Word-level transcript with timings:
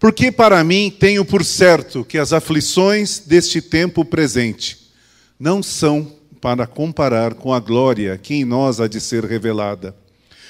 Porque 0.00 0.32
para 0.32 0.64
mim 0.64 0.90
tenho 0.90 1.26
por 1.26 1.44
certo 1.44 2.02
que 2.02 2.16
as 2.16 2.32
aflições 2.32 3.18
deste 3.18 3.60
tempo 3.60 4.02
presente 4.02 4.90
não 5.38 5.62
são 5.62 6.10
para 6.40 6.66
comparar 6.66 7.34
com 7.34 7.52
a 7.52 7.60
glória 7.60 8.16
que 8.16 8.32
em 8.32 8.44
nós 8.46 8.80
há 8.80 8.88
de 8.88 8.98
ser 8.98 9.26
revelada. 9.26 9.94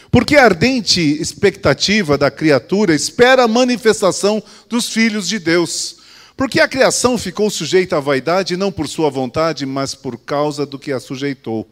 Porque 0.09 0.37
a 0.37 0.45
ardente 0.45 1.01
expectativa 1.01 2.16
da 2.16 2.30
criatura 2.30 2.95
espera 2.95 3.43
a 3.43 3.48
manifestação 3.48 4.41
dos 4.69 4.88
filhos 4.88 5.29
de 5.29 5.41
Deus. 5.41 5.96
Porque 6.37 6.60
a 6.60 6.69
criação 6.69 7.19
ficou 7.19 7.51
sujeita 7.51 7.96
à 7.96 8.01
vaidade 8.01 8.57
não 8.57 8.71
por 8.71 8.87
sua 8.87 9.10
vontade, 9.10 9.66
mas 9.66 9.96
por 9.96 10.16
causa 10.16 10.65
do 10.65 10.79
que 10.79 10.93
a 10.93 11.01
sujeitou. 11.01 11.69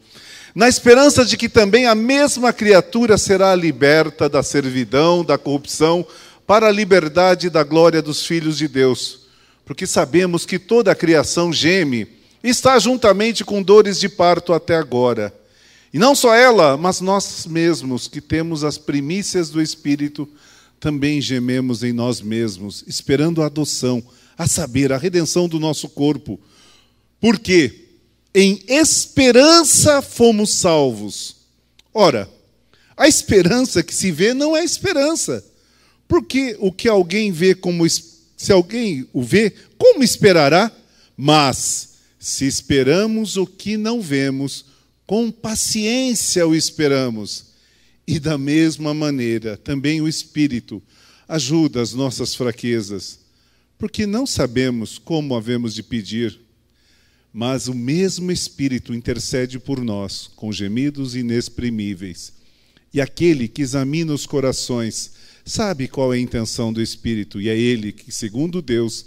Na 0.55 0.69
esperança 0.69 1.25
de 1.25 1.37
que 1.37 1.49
também 1.49 1.87
a 1.87 1.95
mesma 1.95 2.53
criatura 2.53 3.17
será 3.17 3.55
liberta 3.55 4.29
da 4.29 4.43
servidão, 4.43 5.25
da 5.25 5.39
corrupção, 5.39 6.05
para 6.49 6.69
a 6.69 6.73
liberdade 6.73 7.51
da 7.51 7.63
glória 7.63 8.01
dos 8.01 8.25
filhos 8.25 8.57
de 8.57 8.67
Deus. 8.67 9.27
Porque 9.67 9.87
sabemos 9.87 10.47
que 10.47 10.59
toda 10.59 10.91
a 10.91 10.95
criação 10.95 11.53
geme, 11.53 12.09
está 12.43 12.79
juntamente 12.79 13.45
com 13.45 13.63
dores 13.63 14.01
de 14.01 14.09
parto 14.09 14.55
até 14.55 14.75
agora. 14.75 15.35
E 15.93 15.99
não 15.99 16.15
só 16.15 16.35
ela, 16.35 16.75
mas 16.79 17.03
nós 17.03 17.47
mesmos, 17.47 18.09
que 18.09 18.23
temos 18.23 18.65
as 18.65 18.79
primícias 18.79 19.51
do 19.51 19.61
Espírito, 19.61 20.27
também 20.81 21.21
gememos 21.21 21.83
em 21.83 21.93
nós 21.93 22.23
mesmos, 22.23 22.83
esperando 22.87 23.43
a 23.43 23.47
adoção 23.47 24.03
a 24.39 24.47
saber, 24.47 24.91
a 24.91 24.97
redenção 24.97 25.51
do 25.51 25.61
nosso 25.61 25.87
corpo. 25.87 26.41
Porque 27.21 27.89
em 28.35 28.63
esperança 28.67 30.01
fomos 30.01 30.55
salvos. 30.55 31.37
Ora, 31.93 32.27
a 32.97 33.07
esperança 33.07 33.83
que 33.83 33.95
se 33.95 34.11
vê 34.11 34.33
não 34.33 34.57
é 34.57 34.65
esperança. 34.65 35.45
Porque 36.09 36.57
o 36.59 36.73
que 36.73 36.89
alguém 36.89 37.31
vê 37.31 37.55
como 37.55 37.87
se 37.89 38.51
alguém 38.51 39.07
o 39.13 39.23
vê, 39.23 39.53
como 39.77 40.03
esperará? 40.03 40.73
Mas 41.17 41.99
se 42.19 42.47
esperamos 42.47 43.37
o 43.37 43.47
que 43.47 43.77
não 43.77 44.01
vemos, 44.01 44.65
com 45.07 45.31
paciência 45.31 46.47
o 46.49 46.55
esperamos. 46.55 47.47
E 48.07 48.19
da 48.19 48.39
mesma 48.39 48.93
maneira, 48.95 49.57
também 49.57 50.01
o 50.01 50.09
Espírito 50.09 50.83
ajuda 51.29 51.83
as 51.83 51.93
nossas 51.93 52.35
fraquezas 52.35 53.19
porque 53.79 54.05
não 54.05 54.27
sabemos 54.27 54.99
como 54.99 55.37
havemos 55.37 55.73
de 55.73 55.85
pedir, 55.85 56.41
mas 57.33 57.69
o 57.69 57.75
mesmo 57.75 58.33
Espírito 58.33 58.93
intercede 58.93 59.59
por 59.59 59.83
nós 59.85 60.29
com 60.35 60.53
gemidos 60.53 61.15
inexprimíveis. 61.15 62.33
E 62.93 63.01
aquele 63.01 63.47
que 63.47 63.63
examina 63.63 64.13
os 64.13 64.27
corações 64.27 65.13
sabe 65.49 65.89
qual 65.89 66.13
é 66.13 66.17
a 66.17 66.21
intenção 66.21 66.73
do 66.73 66.83
Espírito, 66.83 67.41
e 67.41 67.49
é 67.49 67.57
ele 67.57 67.93
que, 67.93 68.13
segundo 68.13 68.61
Deus, 68.63 69.07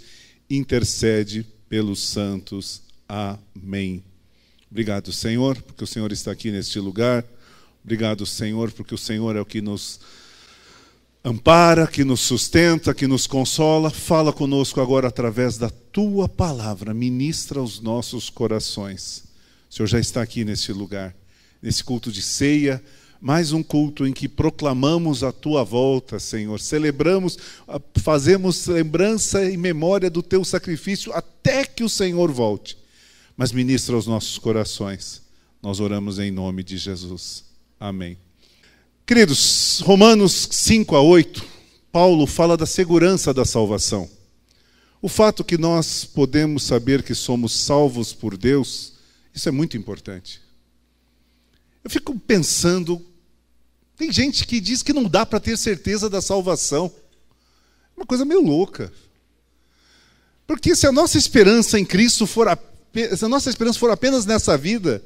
intercede 0.50 1.46
pelos 1.68 2.00
santos. 2.00 2.82
Amém. 3.08 4.02
Obrigado, 4.70 5.12
Senhor, 5.12 5.60
porque 5.62 5.84
o 5.84 5.86
Senhor 5.86 6.10
está 6.12 6.32
aqui 6.32 6.50
neste 6.50 6.78
lugar. 6.78 7.24
Obrigado, 7.84 8.24
Senhor, 8.26 8.70
porque 8.72 8.94
o 8.94 8.98
Senhor 8.98 9.36
é 9.36 9.40
o 9.40 9.46
que 9.46 9.60
nos 9.60 10.00
ampara, 11.24 11.86
que 11.86 12.04
nos 12.04 12.20
sustenta, 12.20 12.94
que 12.94 13.06
nos 13.06 13.26
consola. 13.26 13.90
Fala 13.90 14.32
conosco 14.32 14.80
agora 14.80 15.08
através 15.08 15.56
da 15.56 15.70
tua 15.70 16.28
palavra, 16.28 16.94
ministra 16.94 17.62
os 17.62 17.80
nossos 17.80 18.28
corações. 18.30 19.24
O 19.70 19.74
Senhor 19.74 19.86
já 19.86 20.00
está 20.00 20.22
aqui 20.22 20.44
nesse 20.44 20.72
lugar, 20.72 21.14
nesse 21.60 21.82
culto 21.82 22.10
de 22.10 22.22
ceia, 22.22 22.82
mais 23.22 23.52
um 23.52 23.62
culto 23.62 24.04
em 24.04 24.12
que 24.12 24.28
proclamamos 24.28 25.22
a 25.22 25.30
tua 25.30 25.62
volta, 25.62 26.18
Senhor. 26.18 26.58
Celebramos, 26.58 27.38
fazemos 28.00 28.66
lembrança 28.66 29.48
e 29.48 29.56
memória 29.56 30.10
do 30.10 30.24
teu 30.24 30.44
sacrifício 30.44 31.12
até 31.12 31.64
que 31.64 31.84
o 31.84 31.88
Senhor 31.88 32.32
volte. 32.32 32.76
Mas 33.36 33.52
ministra 33.52 33.96
os 33.96 34.08
nossos 34.08 34.38
corações. 34.38 35.22
Nós 35.62 35.78
oramos 35.78 36.18
em 36.18 36.32
nome 36.32 36.64
de 36.64 36.76
Jesus. 36.76 37.44
Amém. 37.78 38.18
Queridos, 39.06 39.80
Romanos 39.84 40.48
5 40.50 40.96
a 40.96 41.00
8, 41.00 41.44
Paulo 41.92 42.26
fala 42.26 42.56
da 42.56 42.66
segurança 42.66 43.32
da 43.32 43.44
salvação. 43.44 44.10
O 45.00 45.08
fato 45.08 45.44
que 45.44 45.56
nós 45.56 46.04
podemos 46.04 46.64
saber 46.64 47.04
que 47.04 47.14
somos 47.14 47.52
salvos 47.52 48.12
por 48.12 48.36
Deus, 48.36 48.94
isso 49.32 49.48
é 49.48 49.52
muito 49.52 49.76
importante. 49.76 50.40
Eu 51.84 51.90
fico 51.90 52.18
pensando, 52.18 53.04
tem 53.96 54.10
gente 54.10 54.46
que 54.46 54.60
diz 54.60 54.82
que 54.82 54.92
não 54.92 55.04
dá 55.04 55.24
para 55.24 55.40
ter 55.40 55.56
certeza 55.56 56.08
da 56.08 56.20
salvação. 56.20 56.92
É 57.96 58.00
uma 58.00 58.06
coisa 58.06 58.24
meio 58.24 58.40
louca. 58.40 58.92
Porque 60.46 60.74
se 60.74 60.86
a 60.86 60.92
nossa 60.92 61.16
esperança 61.18 61.78
em 61.78 61.84
Cristo 61.84 62.26
for, 62.26 62.46
se 63.16 63.24
a 63.24 63.28
nossa 63.28 63.48
esperança 63.48 63.78
for 63.78 63.90
apenas 63.90 64.26
nessa 64.26 64.56
vida, 64.56 65.02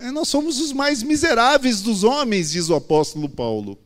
é, 0.00 0.10
nós 0.10 0.28
somos 0.28 0.58
os 0.60 0.72
mais 0.72 1.02
miseráveis 1.02 1.80
dos 1.80 2.04
homens, 2.04 2.50
diz 2.50 2.68
o 2.68 2.74
apóstolo 2.74 3.28
Paulo. 3.28 3.78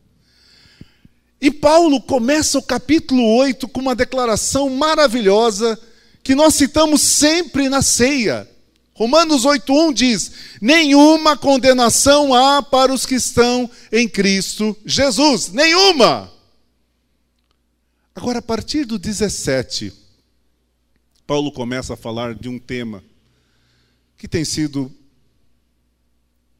E 1.39 1.51
Paulo 1.51 2.01
começa 2.01 2.57
o 2.57 2.63
capítulo 2.63 3.35
8 3.35 3.67
com 3.67 3.81
uma 3.81 3.95
declaração 3.95 4.69
maravilhosa 4.69 5.79
que 6.23 6.33
nós 6.33 6.55
citamos 6.55 7.01
sempre 7.01 7.67
na 7.67 7.81
ceia. 7.81 8.49
Romanos 8.93 9.43
8:1 9.43 9.93
diz: 9.93 10.31
"Nenhuma 10.61 11.35
condenação 11.35 12.33
há 12.33 12.61
para 12.61 12.93
os 12.93 13.05
que 13.05 13.15
estão 13.15 13.69
em 13.91 14.07
Cristo 14.07 14.77
Jesus, 14.85 15.49
nenhuma". 15.49 16.31
Agora 18.15 18.39
a 18.39 18.41
partir 18.41 18.85
do 18.85 18.99
17, 18.99 19.91
Paulo 21.25 21.51
começa 21.51 21.95
a 21.95 21.97
falar 21.97 22.35
de 22.35 22.47
um 22.47 22.59
tema 22.59 23.03
que 24.17 24.27
tem 24.27 24.45
sido 24.45 24.91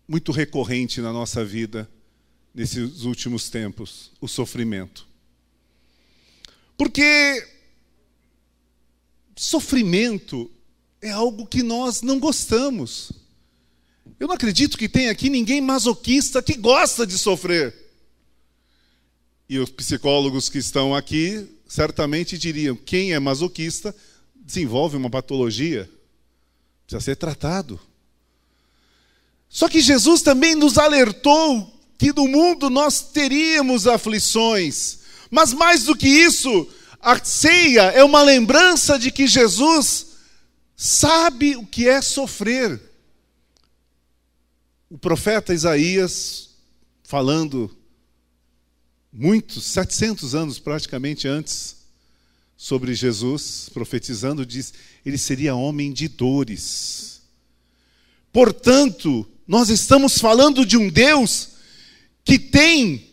muito 0.08 0.32
recorrente 0.32 1.00
na 1.00 1.14
nossa 1.14 1.46
vida 1.46 1.90
nesses 2.54 3.04
últimos 3.04 3.50
tempos: 3.50 4.12
o 4.20 4.28
sofrimento. 4.28 5.08
Porque 6.76 7.48
sofrimento 9.36 10.50
é 11.04 11.12
algo 11.12 11.46
que 11.46 11.62
nós 11.62 12.02
não 12.02 12.18
gostamos. 12.18 13.12
Eu 14.18 14.26
não 14.26 14.36
acredito 14.36 14.78
que 14.78 14.88
tenha 14.88 15.12
aqui 15.12 15.30
ninguém 15.30 15.60
masoquista 15.60 16.42
que 16.42 16.56
gosta 16.56 17.06
de 17.06 17.18
sofrer. 17.18 17.76
E 19.50 19.60
os 19.60 19.70
psicólogos 19.70 20.48
que 20.48 20.58
estão 20.58 20.96
aqui 20.96 21.46
certamente 21.68 22.38
diriam: 22.38 22.74
quem 22.74 23.12
é 23.12 23.20
masoquista 23.20 23.94
desenvolve 24.34 24.96
uma 24.96 25.10
patologia, 25.10 25.90
precisa 26.86 27.04
ser 27.04 27.18
tratado. 27.18 27.78
Só 29.50 29.68
que 29.68 29.82
Jesus 29.82 30.22
também 30.22 30.56
nos 30.56 30.78
alertou 30.78 31.70
que 31.98 32.14
no 32.14 32.30
mundo 32.30 32.70
nós 32.70 33.02
teríamos 33.02 33.88
aflições. 33.88 35.00
Mas 35.30 35.54
mais 35.54 35.84
do 35.84 35.98
que 35.98 36.08
isso, 36.08 36.66
a 37.02 37.22
ceia 37.24 37.92
é 37.92 38.04
uma 38.06 38.24
lembrança 38.24 38.98
de 38.98 39.12
que 39.12 39.28
Jesus 39.28 40.13
sabe 40.84 41.56
o 41.56 41.66
que 41.66 41.88
é 41.88 42.02
sofrer. 42.02 42.78
O 44.90 44.98
profeta 44.98 45.54
Isaías, 45.54 46.50
falando 47.04 47.74
muitos, 49.10 49.64
700 49.64 50.36
anos 50.36 50.60
praticamente 50.60 51.26
antes, 51.26 51.78
sobre 52.58 52.94
Jesus, 52.94 53.70
profetizando, 53.74 54.46
diz: 54.46 54.74
ele 55.06 55.18
seria 55.18 55.56
homem 55.56 55.94
de 55.94 56.10
dores. 56.10 57.22
Portanto, 58.34 59.26
nós 59.48 59.70
estamos 59.70 60.18
falando 60.20 60.66
de 60.66 60.76
um 60.76 60.90
Deus 60.90 61.52
que 62.26 62.38
tem 62.38 63.10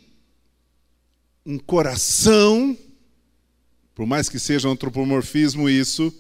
um 1.47 1.57
coração, 1.57 2.77
por 3.95 4.07
mais 4.07 4.29
que 4.29 4.41
seja 4.41 4.67
um 4.67 4.73
antropomorfismo 4.73 5.71
isso, 5.71 6.13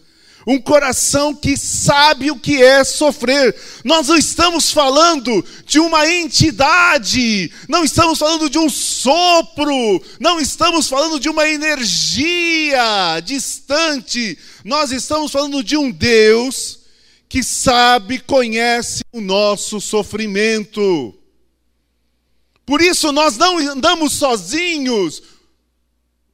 um 0.46 0.58
coração 0.60 1.34
que 1.34 1.56
sabe 1.56 2.30
o 2.30 2.38
que 2.38 2.62
é 2.62 2.82
sofrer. 2.84 3.54
Nós 3.84 4.08
não 4.08 4.16
estamos 4.16 4.70
falando 4.70 5.44
de 5.66 5.78
uma 5.78 6.10
entidade, 6.10 7.52
não 7.68 7.84
estamos 7.84 8.18
falando 8.18 8.48
de 8.48 8.58
um 8.58 8.68
sopro, 8.68 10.02
não 10.18 10.40
estamos 10.40 10.88
falando 10.88 11.20
de 11.20 11.28
uma 11.28 11.48
energia 11.48 13.20
distante, 13.24 14.38
nós 14.64 14.92
estamos 14.92 15.30
falando 15.30 15.62
de 15.62 15.76
um 15.76 15.90
Deus 15.90 16.80
que 17.28 17.44
sabe, 17.44 18.18
conhece 18.18 19.04
o 19.12 19.20
nosso 19.20 19.80
sofrimento. 19.80 21.16
Por 22.66 22.80
isso 22.80 23.12
nós 23.12 23.36
não 23.36 23.58
andamos 23.58 24.14
sozinhos, 24.14 25.22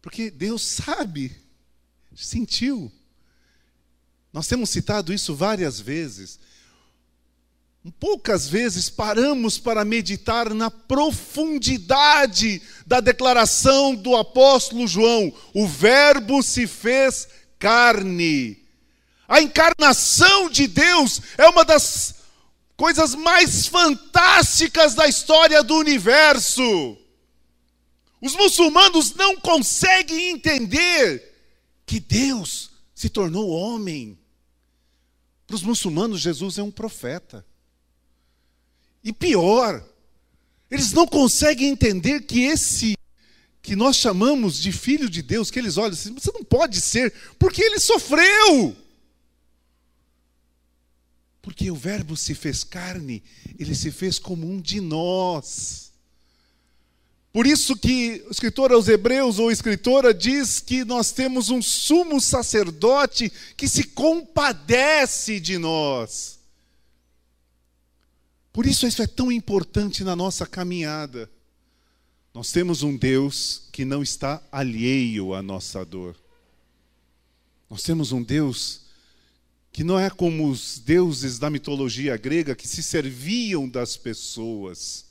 porque 0.00 0.30
Deus 0.30 0.62
sabe, 0.62 1.32
sentiu. 2.14 2.90
Nós 4.36 4.46
temos 4.46 4.68
citado 4.68 5.14
isso 5.14 5.34
várias 5.34 5.80
vezes. 5.80 6.38
Poucas 7.98 8.46
vezes 8.46 8.90
paramos 8.90 9.56
para 9.56 9.82
meditar 9.82 10.52
na 10.52 10.70
profundidade 10.70 12.60
da 12.86 13.00
declaração 13.00 13.94
do 13.94 14.14
apóstolo 14.14 14.86
João: 14.86 15.32
o 15.54 15.66
Verbo 15.66 16.42
se 16.42 16.66
fez 16.66 17.26
carne. 17.58 18.62
A 19.26 19.40
encarnação 19.40 20.50
de 20.50 20.66
Deus 20.66 21.22
é 21.38 21.48
uma 21.48 21.64
das 21.64 22.16
coisas 22.76 23.14
mais 23.14 23.66
fantásticas 23.66 24.94
da 24.94 25.08
história 25.08 25.62
do 25.62 25.76
universo. 25.76 26.98
Os 28.20 28.36
muçulmanos 28.36 29.14
não 29.14 29.40
conseguem 29.40 30.32
entender 30.32 31.24
que 31.86 31.98
Deus 31.98 32.68
se 32.94 33.08
tornou 33.08 33.48
homem. 33.48 34.18
Para 35.46 35.56
os 35.56 35.62
muçulmanos, 35.62 36.20
Jesus 36.20 36.58
é 36.58 36.62
um 36.62 36.70
profeta. 36.70 37.46
E 39.02 39.12
pior, 39.12 39.86
eles 40.70 40.92
não 40.92 41.06
conseguem 41.06 41.68
entender 41.68 42.22
que 42.22 42.40
esse 42.40 42.96
que 43.62 43.74
nós 43.74 43.96
chamamos 43.96 44.58
de 44.60 44.70
filho 44.70 45.10
de 45.10 45.22
Deus, 45.22 45.50
que 45.50 45.58
eles 45.58 45.76
olham 45.76 45.92
assim, 45.92 46.14
você 46.14 46.30
não 46.32 46.44
pode 46.44 46.80
ser, 46.80 47.12
porque 47.36 47.60
ele 47.60 47.80
sofreu. 47.80 48.76
Porque 51.42 51.68
o 51.68 51.74
Verbo 51.74 52.16
se 52.16 52.32
fez 52.32 52.62
carne, 52.62 53.24
ele 53.58 53.74
se 53.74 53.90
fez 53.90 54.20
como 54.20 54.48
um 54.48 54.60
de 54.60 54.80
nós. 54.80 55.85
Por 57.36 57.46
isso 57.46 57.76
que 57.76 58.24
o 58.28 58.30
escritor 58.30 58.72
aos 58.72 58.88
Hebreus, 58.88 59.38
ou 59.38 59.52
escritora, 59.52 60.14
diz 60.14 60.58
que 60.58 60.86
nós 60.86 61.12
temos 61.12 61.50
um 61.50 61.60
sumo 61.60 62.18
sacerdote 62.18 63.30
que 63.54 63.68
se 63.68 63.84
compadece 63.84 65.38
de 65.38 65.58
nós. 65.58 66.38
Por 68.54 68.64
isso 68.64 68.86
isso 68.86 69.02
é 69.02 69.06
tão 69.06 69.30
importante 69.30 70.02
na 70.02 70.16
nossa 70.16 70.46
caminhada. 70.46 71.30
Nós 72.32 72.50
temos 72.52 72.82
um 72.82 72.96
Deus 72.96 73.68
que 73.70 73.84
não 73.84 74.02
está 74.02 74.42
alheio 74.50 75.34
à 75.34 75.42
nossa 75.42 75.84
dor. 75.84 76.16
Nós 77.68 77.82
temos 77.82 78.12
um 78.12 78.22
Deus 78.22 78.80
que 79.70 79.84
não 79.84 79.98
é 79.98 80.08
como 80.08 80.48
os 80.48 80.78
deuses 80.78 81.38
da 81.38 81.50
mitologia 81.50 82.16
grega 82.16 82.56
que 82.56 82.66
se 82.66 82.82
serviam 82.82 83.68
das 83.68 83.94
pessoas 83.94 85.05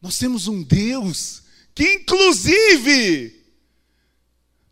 nós 0.00 0.18
temos 0.18 0.48
um 0.48 0.62
Deus 0.62 1.42
que, 1.74 1.94
inclusive, 1.94 3.40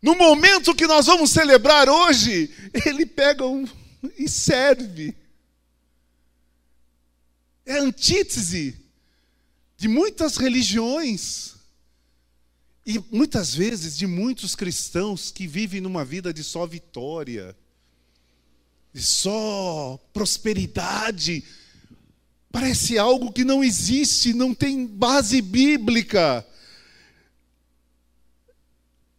no 0.01 0.15
momento 0.15 0.75
que 0.75 0.87
nós 0.87 1.05
vamos 1.05 1.31
celebrar 1.31 1.89
hoje, 1.89 2.49
ele 2.85 3.05
pega 3.05 3.45
um 3.45 3.67
e 4.17 4.27
serve. 4.27 5.15
É 7.65 7.77
antítese 7.77 8.75
de 9.77 9.87
muitas 9.87 10.37
religiões 10.37 11.55
e 12.85 12.97
muitas 13.11 13.53
vezes 13.53 13.95
de 13.95 14.07
muitos 14.07 14.55
cristãos 14.55 15.29
que 15.29 15.45
vivem 15.45 15.79
numa 15.79 16.03
vida 16.03 16.33
de 16.33 16.43
só 16.43 16.65
vitória, 16.65 17.55
de 18.91 19.03
só 19.03 19.99
prosperidade, 20.11 21.43
Parece 22.51 22.97
algo 22.97 23.31
que 23.31 23.43
não 23.43 23.63
existe, 23.63 24.33
não 24.33 24.53
tem 24.55 24.85
base 24.85 25.41
bíblica. 25.41 26.45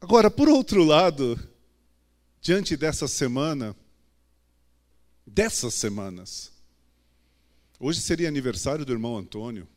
Agora, 0.00 0.30
por 0.30 0.48
outro 0.48 0.82
lado, 0.82 1.38
diante 2.40 2.76
dessa 2.76 3.06
semana, 3.06 3.76
dessas 5.26 5.74
semanas, 5.74 6.50
hoje 7.78 8.00
seria 8.00 8.28
aniversário 8.28 8.84
do 8.84 8.92
irmão 8.92 9.16
Antônio, 9.16 9.68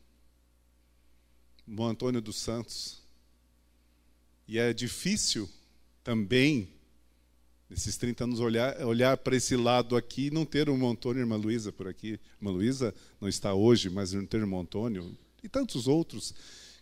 irmão 1.68 1.88
Antônio 1.88 2.20
dos 2.20 2.36
Santos, 2.36 3.02
e 4.48 4.58
é 4.58 4.72
difícil 4.72 5.48
também 6.02 6.68
nesses 7.68 7.96
30 7.96 8.24
anos, 8.24 8.40
olhar, 8.40 8.80
olhar 8.84 9.16
para 9.16 9.36
esse 9.36 9.56
lado 9.56 9.96
aqui 9.96 10.26
e 10.26 10.30
não 10.30 10.44
ter 10.44 10.68
um 10.68 10.88
Antônio 10.88 11.20
e 11.20 11.22
irmã 11.22 11.36
Luísa 11.36 11.72
por 11.72 11.88
aqui. 11.88 12.20
Irmã 12.40 12.50
Luísa 12.50 12.94
não 13.20 13.28
está 13.28 13.54
hoje, 13.54 13.90
mas 13.90 14.12
não 14.12 14.26
ter 14.26 14.42
um 14.44 14.60
Antônio 14.60 15.16
e 15.42 15.48
tantos 15.48 15.86
outros 15.86 16.34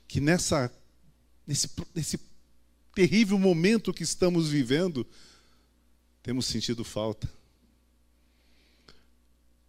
que 0.06 0.20
nessa, 0.20 0.72
nesse, 1.46 1.68
nesse 1.94 2.20
terrível 2.94 3.38
momento 3.38 3.92
que 3.92 4.02
estamos 4.02 4.48
vivendo, 4.48 5.06
temos 6.22 6.46
sentido 6.46 6.84
falta. 6.84 7.28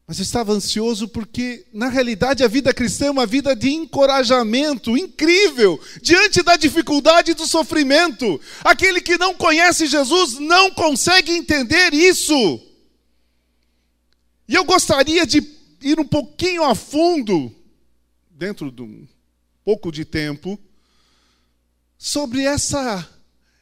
Mas 0.06 0.20
eu 0.20 0.24
estava 0.24 0.52
ansioso 0.52 1.08
porque, 1.08 1.66
na 1.72 1.88
realidade, 1.88 2.44
a 2.44 2.48
vida 2.48 2.74
cristã 2.74 3.06
é 3.06 3.12
uma 3.12 3.26
vida 3.26 3.56
de 3.56 3.70
encorajamento 3.70 4.98
incrível 4.98 5.80
diante 6.02 6.44
da 6.44 6.58
dificuldade 6.58 7.32
e 7.32 7.34
do 7.34 7.48
sofrimento. 7.48 8.40
Aquele 8.64 9.00
que 9.00 9.18
não 9.18 9.34
conhece 9.34 9.88
Jesus 9.88 10.34
não 10.40 10.72
consegue 10.72 11.32
entender 11.32 11.94
isso. 11.94 12.62
E 14.46 14.56
eu 14.56 14.66
gostaria 14.66 15.26
de 15.26 15.42
ir 15.82 15.98
um 15.98 16.06
pouquinho 16.06 16.64
a 16.64 16.76
fundo, 16.76 17.50
dentro 18.30 18.70
de 18.70 18.82
um 18.82 19.08
pouco 19.64 19.90
de 19.90 20.04
tempo, 20.04 20.60
sobre 21.98 22.42
essa, 22.42 23.10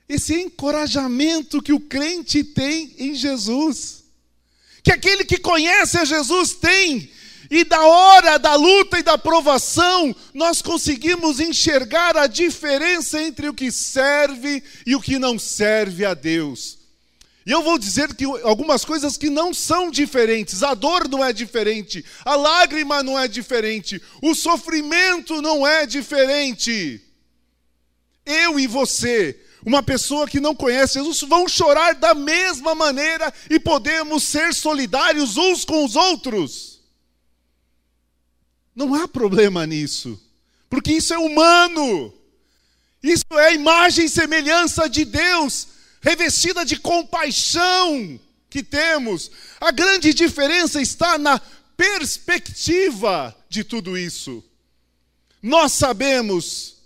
esse 0.10 0.34
encorajamento 0.34 1.62
que 1.62 1.72
o 1.72 1.80
crente 1.80 2.44
tem 2.44 2.96
em 2.98 3.14
Jesus 3.14 4.01
que 4.84 4.92
aquele 4.92 5.24
que 5.24 5.38
conhece 5.38 5.98
a 5.98 6.06
Jesus 6.06 6.54
tem. 6.54 7.12
E 7.50 7.66
da 7.66 7.84
hora 7.84 8.38
da 8.38 8.56
luta 8.56 8.98
e 8.98 9.04
da 9.04 9.18
provação, 9.18 10.16
nós 10.34 10.62
conseguimos 10.62 11.40
enxergar 11.42 12.16
a 12.16 12.26
diferença 12.26 13.22
entre 13.22 13.50
o 13.50 13.54
que 13.54 13.70
serve 13.72 14.64
e 14.86 14.96
o 14.96 15.02
que 15.02 15.20
não 15.20 15.38
serve 15.38 16.06
a 16.06 16.14
Deus. 16.14 16.80
E 17.46 17.52
eu 17.52 17.62
vou 17.62 17.78
dizer 17.78 18.14
que 18.16 18.24
algumas 18.44 18.86
coisas 18.86 19.18
que 19.18 19.30
não 19.30 19.54
são 19.54 19.92
diferentes, 19.92 20.64
a 20.64 20.74
dor 20.74 21.10
não 21.10 21.26
é 21.26 21.34
diferente, 21.34 22.06
a 22.24 22.36
lágrima 22.36 23.02
não 23.04 23.20
é 23.20 23.28
diferente, 23.28 24.02
o 24.22 24.36
sofrimento 24.36 25.42
não 25.42 25.66
é 25.66 25.86
diferente. 25.86 27.02
Eu 28.26 28.60
e 28.60 28.68
você 28.68 29.38
uma 29.66 29.84
pessoa 29.84 30.28
que 30.28 30.40
não 30.40 30.56
conhece 30.56 30.96
Jesus, 30.96 31.22
vão 31.22 31.48
chorar 31.48 31.96
da 31.96 32.14
mesma 32.14 32.74
maneira 32.74 33.34
e 33.50 33.60
podemos 33.60 34.24
ser 34.24 34.54
solidários 34.54 35.38
uns 35.38 35.64
com 35.64 35.86
os 35.86 35.96
outros. 35.96 36.82
Não 38.76 38.94
há 38.96 39.08
problema 39.08 39.66
nisso, 39.66 40.20
porque 40.70 40.94
isso 40.94 41.14
é 41.14 41.18
humano. 41.18 42.14
Isso 43.04 43.26
é 43.34 43.48
a 43.48 43.54
imagem 43.54 44.06
e 44.06 44.10
semelhança 44.10 44.88
de 44.88 45.06
Deus, 45.06 45.68
revestida 46.02 46.64
de 46.64 46.78
compaixão 46.78 48.20
que 48.50 48.64
temos. 48.64 49.32
A 49.60 49.72
grande 49.72 50.14
diferença 50.14 50.82
está 50.82 51.18
na 51.18 51.40
perspectiva 51.76 53.36
de 53.50 53.64
tudo 53.64 53.98
isso. 53.98 54.44
Nós 55.42 55.72
sabemos 55.74 56.81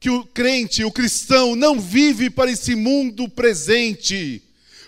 que 0.00 0.10
o 0.10 0.24
crente, 0.24 0.84
o 0.84 0.92
cristão, 0.92 1.56
não 1.56 1.80
vive 1.80 2.30
para 2.30 2.50
esse 2.50 2.74
mundo 2.74 3.28
presente. 3.28 4.42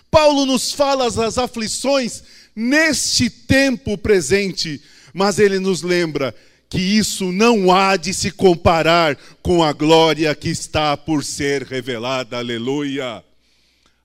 Paulo 0.09 0.45
nos 0.45 0.71
fala 0.71 1.09
das 1.09 1.37
aflições 1.37 2.23
neste 2.55 3.29
tempo 3.29 3.97
presente, 3.97 4.81
mas 5.13 5.39
ele 5.39 5.59
nos 5.59 5.81
lembra 5.81 6.35
que 6.69 6.79
isso 6.79 7.31
não 7.31 7.71
há 7.71 7.97
de 7.97 8.13
se 8.13 8.31
comparar 8.31 9.17
com 9.41 9.61
a 9.61 9.73
glória 9.73 10.33
que 10.33 10.49
está 10.49 10.95
por 10.95 11.23
ser 11.23 11.63
revelada. 11.63 12.37
Aleluia! 12.37 13.23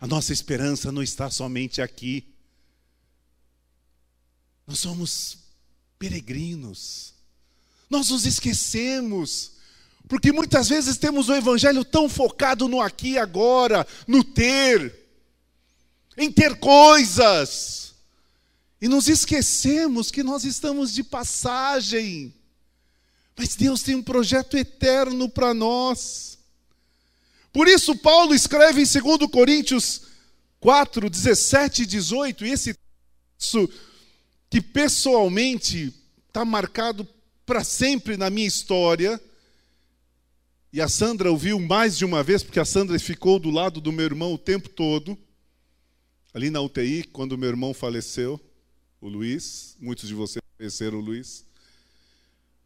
A 0.01 0.07
nossa 0.07 0.33
esperança 0.33 0.91
não 0.91 1.03
está 1.03 1.31
somente 1.31 1.81
aqui. 1.81 2.25
Nós 4.67 4.81
somos 4.81 5.39
peregrinos. 5.99 7.15
Nós 7.89 8.11
nos 8.11 8.27
esquecemos 8.27 9.53
porque 10.09 10.33
muitas 10.33 10.69
vezes 10.69 10.97
temos 10.97 11.29
o 11.29 11.35
evangelho 11.35 11.85
tão 11.85 12.09
focado 12.09 12.69
no 12.69 12.81
aqui 12.81 13.13
e 13.13 13.19
agora, 13.19 13.87
no 14.07 14.23
ter. 14.23 14.95
em 16.17 16.31
ter 16.31 16.59
coisas. 16.59 17.95
E 18.81 18.89
nos 18.89 19.09
esquecemos 19.09 20.11
que 20.11 20.23
nós 20.23 20.45
estamos 20.45 20.93
de 20.93 21.03
passagem. 21.03 22.33
Mas 23.37 23.55
Deus 23.57 23.83
tem 23.83 23.95
um 23.95 24.03
projeto 24.03 24.57
eterno 24.57 25.29
para 25.29 25.53
nós. 25.53 26.39
Por 27.53 27.69
isso, 27.69 27.97
Paulo 27.97 28.35
escreve 28.35 28.83
em 28.83 28.85
2 28.85 29.31
Coríntios 29.31 30.03
4, 30.61 31.11
17 31.11 31.83
e 31.83 31.87
18, 31.87 32.47
e 32.47 32.51
esse 32.51 32.77
texto 33.39 33.71
que 34.49 34.61
pessoalmente 34.61 35.93
está 36.29 36.45
marcado 36.45 37.07
para 37.45 37.65
sempre 37.65 38.17
na 38.17 38.31
minha 38.31 38.47
história. 38.47 39.21
E 40.77 40.81
a 40.83 40.89
Sandra 40.89 41.31
ouviu 41.31 41.59
mais 41.59 41.97
de 41.97 42.05
uma 42.05 42.23
vez, 42.23 42.43
porque 42.43 42.61
a 42.61 42.65
Sandra 42.67 42.99
ficou 42.99 43.39
do 43.39 43.49
lado 43.49 43.81
do 43.81 43.91
meu 43.91 44.05
irmão 44.05 44.35
o 44.35 44.37
tempo 44.37 44.69
todo, 44.69 45.17
ali 46.35 46.51
na 46.51 46.61
UTI, 46.61 47.03
quando 47.05 47.39
meu 47.39 47.49
irmão 47.49 47.73
faleceu, 47.73 48.39
o 49.01 49.09
Luiz. 49.09 49.75
Muitos 49.81 50.07
de 50.07 50.13
vocês 50.13 50.43
conheceram 50.59 50.99
o 50.99 51.01
Luiz. 51.01 51.47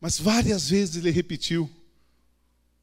Mas 0.01 0.19
várias 0.19 0.71
vezes 0.71 0.97
ele 0.97 1.13
repetiu 1.13 1.71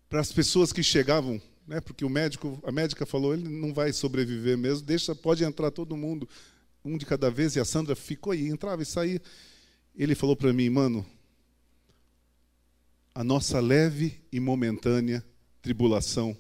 para 0.08 0.22
as 0.22 0.32
pessoas 0.32 0.72
que 0.72 0.82
chegavam, 0.82 1.42
né, 1.68 1.82
porque 1.82 2.06
o 2.06 2.10
médico, 2.10 2.58
a 2.64 2.72
médica 2.72 3.06
falou, 3.06 3.34
ele 3.34 3.50
não 3.50 3.74
vai 3.74 3.92
sobreviver 3.92 4.58
mesmo, 4.58 4.88
deixa, 4.88 5.14
pode 5.14 5.44
entrar 5.44 5.72
todo 5.72 5.98
mundo, 5.98 6.26
um 6.86 6.98
de 6.98 7.06
cada 7.06 7.30
vez, 7.30 7.54
e 7.58 7.60
a 7.60 7.66
Sandra 7.66 7.98
ficou 7.98 8.32
aí, 8.32 8.48
entrava 8.48 8.82
e 8.82 8.86
saía. 8.86 9.22
Ele 9.94 10.16
falou 10.16 10.38
para 10.38 10.54
mim, 10.54 10.70
mano, 10.70 11.06
a 13.18 13.24
nossa 13.24 13.60
leve 13.60 14.22
e 14.32 14.40
momentânea 14.40 15.26
tribulação 15.60 16.38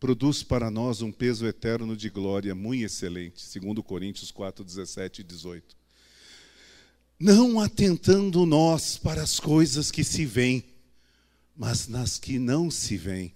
produz 0.00 0.42
para 0.42 0.70
nós 0.70 1.02
um 1.02 1.12
peso 1.12 1.46
eterno 1.46 1.94
de 1.94 2.08
glória 2.08 2.54
muito 2.54 2.86
excelente, 2.86 3.42
segundo 3.42 3.82
Coríntios 3.82 4.30
4, 4.30 4.64
17 4.64 5.20
e 5.20 5.24
18 5.24 5.76
não 7.20 7.60
atentando 7.60 8.46
nós 8.46 8.96
para 8.96 9.22
as 9.22 9.38
coisas 9.38 9.90
que 9.90 10.02
se 10.02 10.24
veem, 10.24 10.64
mas 11.54 11.86
nas 11.86 12.18
que 12.18 12.38
não 12.38 12.70
se 12.70 12.96
veem. 12.96 13.34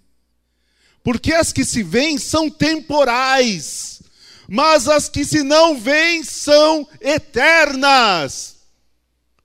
Porque 1.05 1.35
as 1.35 1.53
que 1.53 1.67
se 1.67 1.83
veem 1.83 2.17
são 2.17 2.49
temporais, 2.49 4.01
mas 4.49 4.89
as 4.89 5.11
que 5.11 5.23
se 5.23 5.43
não 5.43 5.79
veem 5.79 6.25
são 6.25 6.89
eternas. 6.99 8.58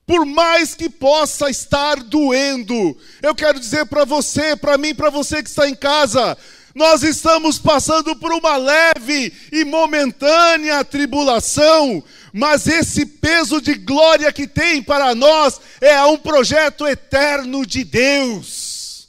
Por 0.05 0.25
mais 0.25 0.75
que 0.75 0.89
possa 0.89 1.49
estar 1.49 2.03
doendo, 2.03 2.97
eu 3.21 3.33
quero 3.33 3.59
dizer 3.59 3.85
para 3.85 4.03
você, 4.03 4.55
para 4.55 4.77
mim, 4.77 4.93
para 4.93 5.09
você 5.09 5.41
que 5.41 5.49
está 5.49 5.67
em 5.67 5.75
casa, 5.75 6.37
nós 6.75 7.03
estamos 7.03 7.59
passando 7.59 8.15
por 8.15 8.33
uma 8.33 8.57
leve 8.57 9.31
e 9.51 9.63
momentânea 9.63 10.83
tribulação, 10.83 12.03
mas 12.33 12.67
esse 12.67 13.05
peso 13.05 13.61
de 13.61 13.75
glória 13.75 14.33
que 14.33 14.47
tem 14.47 14.81
para 14.81 15.13
nós 15.13 15.61
é 15.79 16.03
um 16.03 16.17
projeto 16.17 16.87
eterno 16.87 17.65
de 17.65 17.83
Deus. 17.83 19.07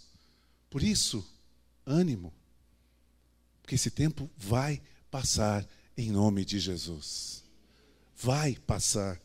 Por 0.68 0.82
isso, 0.82 1.26
ânimo, 1.86 2.32
porque 3.62 3.74
esse 3.76 3.90
tempo 3.90 4.30
vai 4.36 4.80
passar 5.10 5.66
em 5.96 6.10
nome 6.10 6.44
de 6.44 6.58
Jesus. 6.58 7.42
Vai 8.16 8.56
passar. 8.66 9.23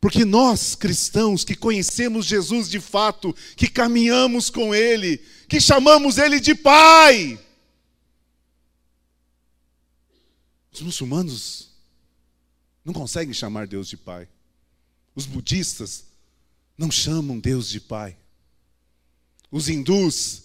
Porque 0.00 0.24
nós, 0.24 0.74
cristãos, 0.74 1.44
que 1.44 1.56
conhecemos 1.56 2.26
Jesus 2.26 2.68
de 2.68 2.80
fato, 2.80 3.34
que 3.56 3.68
caminhamos 3.68 4.48
com 4.48 4.74
Ele, 4.74 5.18
que 5.48 5.60
chamamos 5.60 6.18
Ele 6.18 6.38
de 6.38 6.54
Pai, 6.54 7.38
os 10.72 10.80
muçulmanos 10.80 11.70
não 12.84 12.94
conseguem 12.94 13.34
chamar 13.34 13.66
Deus 13.66 13.88
de 13.88 13.96
Pai. 13.96 14.28
Os 15.14 15.26
budistas 15.26 16.04
não 16.76 16.90
chamam 16.90 17.40
Deus 17.40 17.68
de 17.68 17.80
Pai. 17.80 18.16
Os 19.50 19.68
hindus 19.68 20.44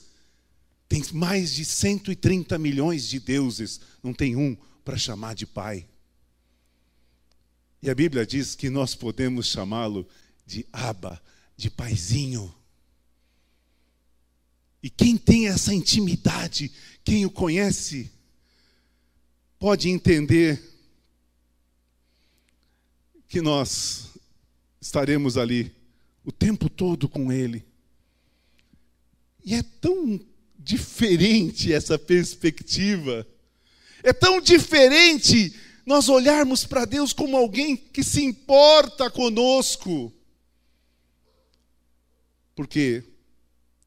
têm 0.90 1.04
mais 1.14 1.54
de 1.54 1.64
130 1.64 2.58
milhões 2.58 3.08
de 3.08 3.20
deuses, 3.20 3.80
não 4.02 4.14
tem 4.14 4.36
um 4.36 4.58
para 4.84 4.98
chamar 4.98 5.36
de 5.36 5.46
Pai. 5.46 5.88
E 7.84 7.90
a 7.90 7.94
Bíblia 7.94 8.26
diz 8.26 8.56
que 8.56 8.70
nós 8.70 8.96
podemos 8.96 9.48
chamá-lo 9.48 10.08
de 10.46 10.66
Abba, 10.72 11.22
de 11.58 11.70
Paizinho. 11.70 12.56
E 14.82 14.90
quem 14.90 15.18
tem 15.18 15.50
essa 15.50 15.74
intimidade, 15.74 16.72
quem 17.04 17.26
o 17.26 17.30
conhece, 17.30 18.10
pode 19.60 19.90
entender 19.90 20.64
que 23.28 23.42
nós 23.42 24.12
estaremos 24.80 25.36
ali 25.36 25.70
o 26.24 26.32
tempo 26.32 26.70
todo 26.70 27.10
com 27.10 27.34
Ele. 27.34 27.66
E 29.44 29.56
é 29.56 29.62
tão 29.62 30.22
diferente 30.58 31.74
essa 31.74 32.00
perspectiva, 32.00 33.28
é 34.02 34.14
tão 34.14 34.40
diferente 34.40 35.54
nós 35.86 36.10
olharmos 36.10 36.66
para 36.66 36.86
Deus 36.86 37.14
como 37.14 37.36
alguém 37.36 37.76
que 37.76 38.04
se 38.04 38.24
importa 38.24 39.10
conosco. 39.10 40.12
Porque 42.56 43.04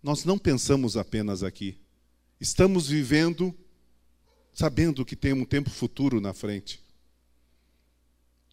nós 0.02 0.24
não 0.24 0.38
pensamos 0.38 0.96
apenas 0.96 1.42
aqui. 1.42 1.78
Estamos 2.40 2.88
vivendo 2.88 3.54
sabendo 4.52 5.04
que 5.04 5.14
tem 5.14 5.34
um 5.34 5.44
tempo 5.44 5.68
futuro 5.68 6.18
na 6.20 6.32
frente. 6.32 6.82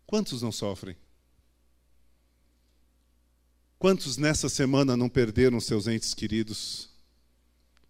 Quantos 0.05 0.41
não 0.41 0.51
sofrem? 0.51 0.97
Quantos 3.79 4.17
nessa 4.17 4.49
semana 4.49 4.97
não 4.97 5.07
perderam 5.09 5.59
seus 5.61 5.87
entes 5.87 6.13
queridos? 6.13 6.89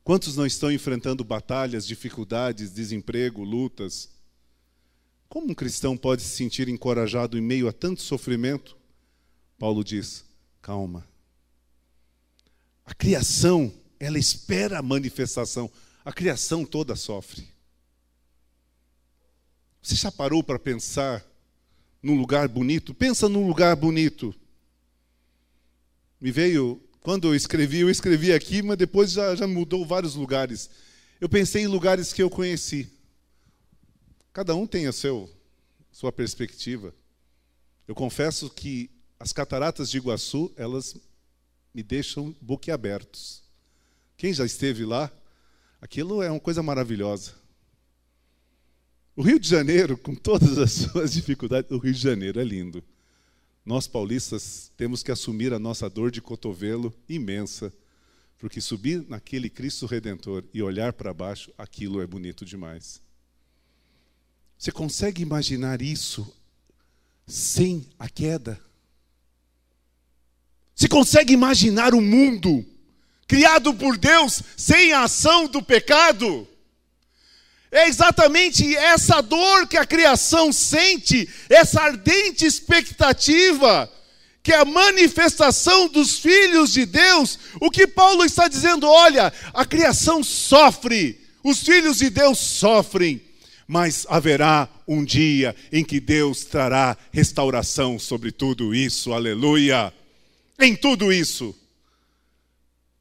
Quantos 0.04 0.36
não 0.36 0.46
estão 0.46 0.72
enfrentando 0.72 1.24
batalhas, 1.24 1.88
dificuldades, 1.88 2.72
desemprego, 2.72 3.44
lutas? 3.44 4.13
Como 5.34 5.50
um 5.50 5.56
cristão 5.56 5.98
pode 5.98 6.22
se 6.22 6.30
sentir 6.30 6.70
encorajado 6.70 7.40
em 7.40 7.42
meio 7.42 7.68
a 7.68 7.74
tanto 7.74 8.04
sofrimento? 8.04 8.78
Paulo 9.58 9.84
diz: 9.84 10.24
calma. 10.62 11.08
A 12.86 12.94
criação, 12.94 13.74
ela 14.00 14.20
espera 14.20 14.78
a 14.78 14.84
manifestação. 14.84 15.72
A 16.06 16.14
criação 16.14 16.64
toda 16.64 16.96
sofre. 16.96 17.48
Você 19.82 19.96
já 19.96 20.12
parou 20.12 20.44
para 20.44 20.60
pensar 20.60 21.26
num 22.00 22.16
lugar 22.16 22.48
bonito? 22.48 22.94
Pensa 22.94 23.28
num 23.28 23.48
lugar 23.48 23.76
bonito. 23.76 24.36
Me 26.22 26.32
veio, 26.32 26.80
quando 27.02 27.30
eu 27.30 27.34
escrevi, 27.34 27.80
eu 27.80 27.90
escrevi 27.90 28.32
aqui, 28.32 28.62
mas 28.62 28.78
depois 28.78 29.10
já, 29.10 29.34
já 29.34 29.48
mudou 29.48 29.84
vários 29.84 30.14
lugares. 30.14 30.70
Eu 31.20 31.28
pensei 31.28 31.64
em 31.64 31.68
lugares 31.68 32.14
que 32.14 32.22
eu 32.22 32.30
conheci. 32.30 32.88
Cada 34.34 34.56
um 34.56 34.66
tem 34.66 34.88
a 34.88 34.92
seu, 34.92 35.30
sua 35.92 36.12
perspectiva. 36.12 36.92
Eu 37.88 37.94
confesso 37.94 38.50
que 38.50 38.90
as 39.20 39.32
cataratas 39.32 39.92
de 39.92 39.98
Iguaçu, 39.98 40.52
elas 40.58 40.96
me 41.72 41.84
deixam 41.84 42.36
boquiabertos. 42.42 43.44
Quem 44.18 44.34
já 44.34 44.44
esteve 44.44 44.86
lá, 44.86 45.12
aquilo 45.80 46.24
é 46.24 46.32
uma 46.32 46.40
coisa 46.40 46.64
maravilhosa. 46.64 47.36
O 49.16 49.22
Rio 49.22 49.40
de 49.40 49.48
Janeiro, 49.48 49.96
com 49.96 50.16
todas 50.16 50.58
as 50.58 50.72
suas 50.90 51.14
dificuldades, 51.14 51.70
o 51.70 51.78
Rio 51.78 51.94
de 51.94 52.00
Janeiro 52.00 52.40
é 52.40 52.44
lindo. 52.44 52.84
Nós 53.64 53.88
paulistas 53.88 54.72
temos 54.76 55.04
que 55.04 55.12
assumir 55.12 55.54
a 55.54 55.60
nossa 55.60 55.88
dor 55.88 56.10
de 56.10 56.22
cotovelo 56.22 56.92
imensa, 57.08 57.72
porque 58.40 58.60
subir 58.60 59.06
naquele 59.08 59.48
Cristo 59.48 59.86
Redentor 59.86 60.44
e 60.52 60.64
olhar 60.64 60.92
para 60.92 61.14
baixo, 61.14 61.54
aquilo 61.56 62.02
é 62.02 62.08
bonito 62.08 62.44
demais. 62.44 63.00
Você 64.64 64.72
consegue 64.72 65.22
imaginar 65.22 65.82
isso 65.82 66.26
sem 67.28 67.86
a 68.00 68.08
queda? 68.08 68.58
Você 70.74 70.88
consegue 70.88 71.34
imaginar 71.34 71.94
o 71.94 72.00
mundo 72.00 72.66
criado 73.28 73.74
por 73.74 73.98
Deus 73.98 74.42
sem 74.56 74.94
a 74.94 75.04
ação 75.04 75.48
do 75.48 75.62
pecado? 75.62 76.48
É 77.70 77.90
exatamente 77.90 78.74
essa 78.74 79.20
dor 79.20 79.68
que 79.68 79.76
a 79.76 79.86
criação 79.86 80.54
sente, 80.54 81.28
essa 81.50 81.82
ardente 81.82 82.46
expectativa, 82.46 83.92
que 84.42 84.54
é 84.54 84.60
a 84.60 84.64
manifestação 84.64 85.90
dos 85.90 86.20
filhos 86.20 86.72
de 86.72 86.86
Deus. 86.86 87.38
O 87.60 87.70
que 87.70 87.86
Paulo 87.86 88.24
está 88.24 88.48
dizendo, 88.48 88.88
olha, 88.88 89.34
a 89.54 89.66
criação 89.66 90.24
sofre, 90.24 91.20
os 91.44 91.60
filhos 91.60 91.98
de 91.98 92.10
Deus 92.10 92.40
sofrem 92.40 93.33
mas 93.74 94.06
haverá 94.08 94.70
um 94.88 95.04
dia 95.04 95.56
em 95.72 95.84
que 95.84 96.00
Deus 96.00 96.46
trará 96.46 96.96
restauração 97.12 97.98
sobre 97.98 98.32
tudo 98.32 98.76
isso, 98.76 99.12
aleluia! 99.14 99.92
Em 100.60 100.76
tudo 100.76 101.12
isso. 101.12 101.56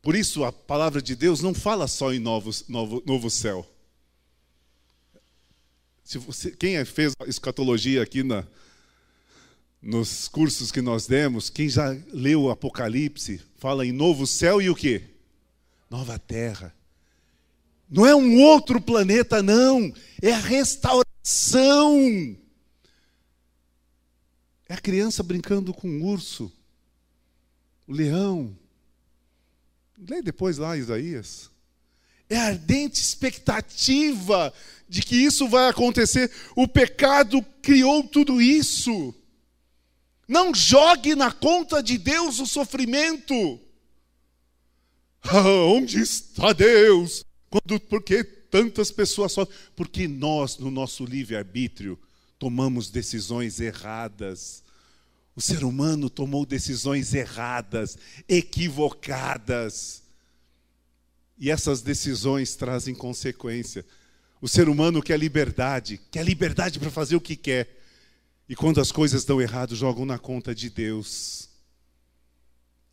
Por 0.01 0.17
isso 0.17 0.43
a 0.45 0.51
palavra 0.51 1.03
de 1.03 1.15
Deus 1.15 1.43
não 1.43 1.53
fala 1.53 1.87
só 1.87 2.11
em 2.11 2.19
novo, 2.19 2.51
novo, 2.69 3.03
novo 3.05 3.29
céu. 3.29 3.71
Se 6.03 6.17
você, 6.17 6.51
quem 6.53 6.79
é, 6.79 6.87
fez 6.87 7.13
escatologia 7.27 8.03
aqui 8.03 8.23
na, 8.23 8.43
nos 9.83 10.27
cursos 10.27 10.73
que 10.73 10.81
nós 10.81 11.07
demos, 11.07 11.51
quem 11.51 11.69
já 11.69 11.95
leu 12.15 12.45
o 12.45 12.51
Apocalipse, 12.51 13.43
fala 13.59 13.85
em 13.85 13.93
novo 13.93 14.27
céu 14.27 14.59
e 14.63 14.71
o 14.71 14.75
quê? 14.75 15.05
Nova 15.91 16.19
terra. 16.19 16.75
Não 17.93 18.07
é 18.07 18.17
um 18.17 18.41
outro 18.41 18.81
planeta, 18.81 19.43
não. 19.43 19.93
É 20.23 20.33
a 20.33 20.39
restauração. 20.39 21.95
É 24.67 24.73
a 24.73 24.81
criança 24.81 25.23
brincando 25.23 25.75
com 25.75 25.87
o 25.87 26.07
urso, 26.07 26.51
o 27.87 27.93
leão. 27.93 28.57
Lê 30.09 30.23
depois 30.23 30.57
lá, 30.57 30.75
Isaías. 30.75 31.51
É 32.31 32.39
a 32.39 32.47
ardente 32.47 32.99
expectativa 32.99 34.51
de 34.89 35.03
que 35.03 35.15
isso 35.15 35.47
vai 35.47 35.69
acontecer. 35.69 36.33
O 36.57 36.67
pecado 36.67 37.43
criou 37.61 38.05
tudo 38.05 38.41
isso. 38.41 39.15
Não 40.27 40.55
jogue 40.55 41.15
na 41.15 41.31
conta 41.31 41.83
de 41.83 41.99
Deus 41.99 42.41
o 42.41 42.47
sofrimento. 42.47 43.61
Ah, 45.25 45.47
onde 45.67 46.01
está 46.01 46.53
Deus? 46.53 47.25
Quando, 47.53 47.79
por 47.79 48.03
que 48.03 48.25
tantas 48.25 48.91
pessoas 48.91 49.33
sofrem? 49.33 49.55
Porque 49.77 50.09
nós, 50.09 50.57
no 50.57 50.71
nosso 50.71 51.05
livre-arbítrio, 51.05 51.99
tomamos 52.39 52.89
decisões 52.89 53.61
erradas. 53.61 54.65
O 55.37 55.41
ser 55.43 55.63
humano 55.63 56.09
tomou 56.09 56.47
decisões 56.47 57.13
erradas, 57.13 57.99
equivocadas. 58.27 60.03
E 61.39 61.51
essas 61.51 61.83
decisões 61.83 62.55
trazem 62.55 62.95
consequência. 62.95 63.85
O 64.41 64.49
ser 64.49 64.67
humano 64.67 65.03
quer 65.03 65.19
liberdade, 65.19 66.01
quer 66.11 66.25
liberdade 66.25 66.79
para 66.79 66.91
fazer 66.91 67.17
o 67.17 67.21
que 67.21 67.37
quer. 67.37 67.83
E 68.49 68.57
quando 68.57 68.81
as 68.81 68.91
coisas 68.91 69.27
dão 69.27 69.43
errado, 69.43 69.77
jogam 69.77 70.07
na 70.07 70.19
conta 70.19 70.55
de 70.55 70.71
Deus. 70.71 71.51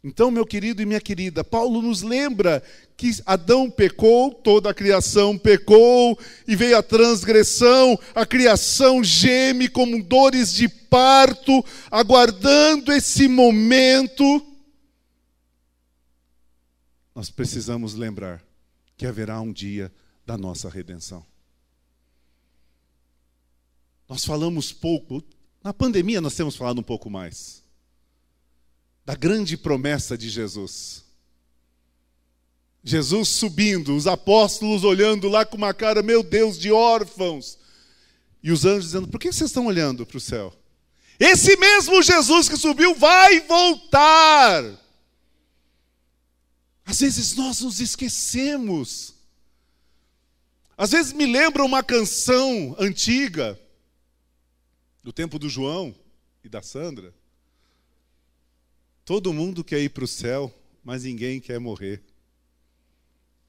Então, 0.01 0.31
meu 0.31 0.45
querido 0.45 0.81
e 0.81 0.85
minha 0.85 1.01
querida, 1.01 1.43
Paulo 1.43 1.81
nos 1.81 2.01
lembra 2.01 2.63
que 2.95 3.11
Adão 3.25 3.69
pecou, 3.69 4.33
toda 4.33 4.69
a 4.69 4.73
criação 4.73 5.37
pecou, 5.37 6.17
e 6.47 6.55
veio 6.55 6.77
a 6.77 6.83
transgressão, 6.83 7.99
a 8.15 8.25
criação 8.25 9.03
geme 9.03 9.67
como 9.67 10.01
dores 10.01 10.53
de 10.53 10.69
parto, 10.69 11.63
aguardando 11.91 12.93
esse 12.93 13.27
momento. 13.27 14.45
Nós 17.13 17.29
precisamos 17.29 17.93
lembrar 17.93 18.41
que 18.95 19.05
haverá 19.05 19.41
um 19.41 19.51
dia 19.51 19.91
da 20.25 20.37
nossa 20.37 20.69
redenção. 20.69 21.25
Nós 24.07 24.23
falamos 24.23 24.71
pouco, 24.71 25.21
na 25.61 25.73
pandemia 25.73 26.21
nós 26.21 26.35
temos 26.35 26.55
falado 26.55 26.79
um 26.79 26.83
pouco 26.83 27.09
mais 27.09 27.67
da 29.09 29.15
grande 29.15 29.57
promessa 29.57 30.15
de 30.15 30.29
Jesus. 30.29 31.03
Jesus 32.83 33.27
subindo, 33.29 33.95
os 33.95 34.05
apóstolos 34.05 34.83
olhando 34.83 35.27
lá 35.27 35.43
com 35.43 35.57
uma 35.57 35.73
cara, 35.73 36.03
meu 36.03 36.21
Deus, 36.21 36.59
de 36.59 36.71
órfãos. 36.71 37.57
E 38.43 38.51
os 38.51 38.65
anjos 38.65 38.85
dizendo: 38.85 39.07
por 39.07 39.19
que 39.19 39.33
vocês 39.33 39.49
estão 39.49 39.65
olhando 39.65 40.05
para 40.05 40.17
o 40.17 40.21
céu? 40.21 40.53
Esse 41.19 41.57
mesmo 41.57 42.03
Jesus 42.03 42.47
que 42.47 42.55
subiu 42.55 42.93
vai 42.93 43.39
voltar. 43.39 44.63
Às 46.85 46.99
vezes 46.99 47.33
nós 47.33 47.61
nos 47.61 47.79
esquecemos. 47.79 49.15
Às 50.77 50.91
vezes 50.91 51.13
me 51.13 51.25
lembra 51.25 51.65
uma 51.65 51.81
canção 51.81 52.75
antiga, 52.77 53.59
do 55.03 55.11
tempo 55.11 55.39
do 55.39 55.49
João 55.49 55.95
e 56.43 56.47
da 56.47 56.61
Sandra. 56.61 57.11
Todo 59.09 59.33
mundo 59.33 59.63
quer 59.63 59.79
ir 59.79 59.89
para 59.89 60.03
o 60.03 60.07
céu, 60.07 60.53
mas 60.83 61.03
ninguém 61.03 61.39
quer 61.39 61.59
morrer. 61.59 61.99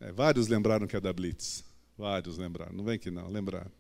É, 0.01 0.11
vários 0.11 0.49
lembraram 0.49 0.87
que 0.87 0.97
é 0.97 1.01
da 1.03 1.13
Blitz. 1.13 1.63
Vários 1.99 2.39
lembraram. 2.39 2.73
Não 2.73 2.83
vem 2.83 2.99
que 2.99 3.11
não, 3.11 3.29
lembraram. 3.29 3.71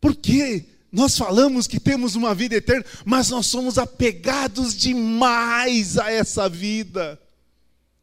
Por 0.00 0.14
que 0.14 0.64
nós 0.92 1.18
falamos 1.18 1.66
que 1.66 1.80
temos 1.80 2.14
uma 2.14 2.36
vida 2.36 2.54
eterna, 2.54 2.84
mas 3.04 3.30
nós 3.30 3.46
somos 3.46 3.78
apegados 3.78 4.76
demais 4.76 5.98
a 5.98 6.08
essa 6.08 6.48
vida? 6.48 7.20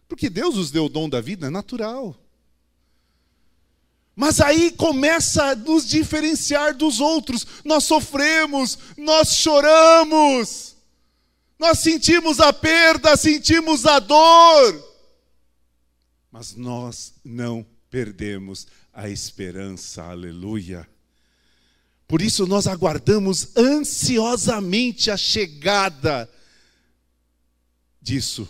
Porque 0.10 0.30
Deus 0.30 0.56
nos 0.56 0.70
deu 0.70 0.88
o 0.88 0.90
dom 0.90 1.08
da 1.08 1.22
vida, 1.22 1.48
é 1.48 1.50
natural. 1.50 2.22
Mas 4.14 4.42
aí 4.42 4.72
começa 4.72 5.52
a 5.52 5.56
nos 5.56 5.88
diferenciar 5.88 6.76
dos 6.76 7.00
outros. 7.00 7.48
Nós 7.64 7.86
sofremos, 7.86 8.78
nós 8.98 9.36
choramos. 9.38 10.76
Nós 11.60 11.80
sentimos 11.80 12.40
a 12.40 12.54
perda, 12.54 13.18
sentimos 13.18 13.86
a 13.86 14.00
dor, 14.00 14.88
mas 16.32 16.56
nós 16.56 17.14
não 17.24 17.66
perdemos 17.90 18.68
a 18.94 19.10
esperança, 19.10 20.04
aleluia. 20.04 20.88
Por 22.08 22.22
isso 22.22 22.46
nós 22.46 22.68
aguardamos 22.68 23.56
ansiosamente 23.58 25.10
a 25.10 25.18
chegada 25.18 26.30
disso. 28.02 28.48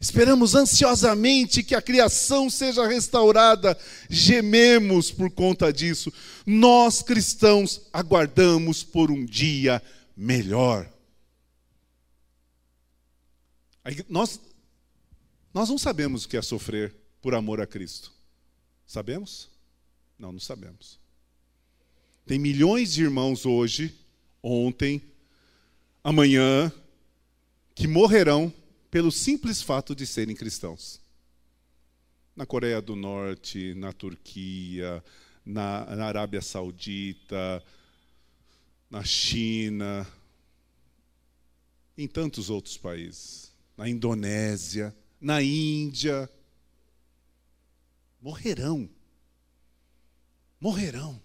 Esperamos 0.00 0.54
ansiosamente 0.54 1.62
que 1.62 1.74
a 1.74 1.82
criação 1.82 2.50
seja 2.50 2.86
restaurada, 2.86 3.76
gememos 4.08 5.10
por 5.10 5.30
conta 5.30 5.72
disso. 5.72 6.12
Nós 6.46 7.02
cristãos 7.02 7.80
aguardamos 7.92 8.84
por 8.84 9.10
um 9.10 9.24
dia 9.24 9.82
melhor. 10.16 10.88
Nós, 14.08 14.40
nós 15.52 15.68
não 15.68 15.78
sabemos 15.78 16.24
o 16.24 16.28
que 16.28 16.36
é 16.36 16.42
sofrer 16.42 16.94
por 17.22 17.34
amor 17.34 17.60
a 17.60 17.66
Cristo. 17.66 18.12
Sabemos? 18.86 19.50
Não, 20.18 20.32
não 20.32 20.40
sabemos. 20.40 20.98
Tem 22.26 22.38
milhões 22.38 22.92
de 22.92 23.02
irmãos 23.02 23.46
hoje, 23.46 23.94
ontem, 24.42 25.02
amanhã, 26.04 26.70
que 27.74 27.86
morrerão 27.86 28.52
pelo 28.90 29.10
simples 29.10 29.62
fato 29.62 29.94
de 29.94 30.06
serem 30.06 30.36
cristãos. 30.36 31.00
Na 32.36 32.44
Coreia 32.44 32.80
do 32.82 32.94
Norte, 32.94 33.74
na 33.74 33.92
Turquia, 33.92 35.02
na, 35.44 35.96
na 35.96 36.04
Arábia 36.06 36.42
Saudita, 36.42 37.64
na 38.90 39.02
China, 39.02 40.06
em 41.96 42.06
tantos 42.06 42.50
outros 42.50 42.76
países 42.76 43.47
na 43.78 43.88
Indonésia, 43.88 44.94
na 45.20 45.40
Índia. 45.40 46.28
Morrerão. 48.20 48.90
Morrerão. 50.60 51.22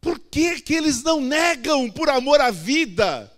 Por 0.00 0.20
que, 0.20 0.60
que 0.60 0.72
eles 0.72 1.02
não 1.02 1.20
negam 1.20 1.90
por 1.90 2.08
amor 2.08 2.40
à 2.40 2.52
vida? 2.52 3.30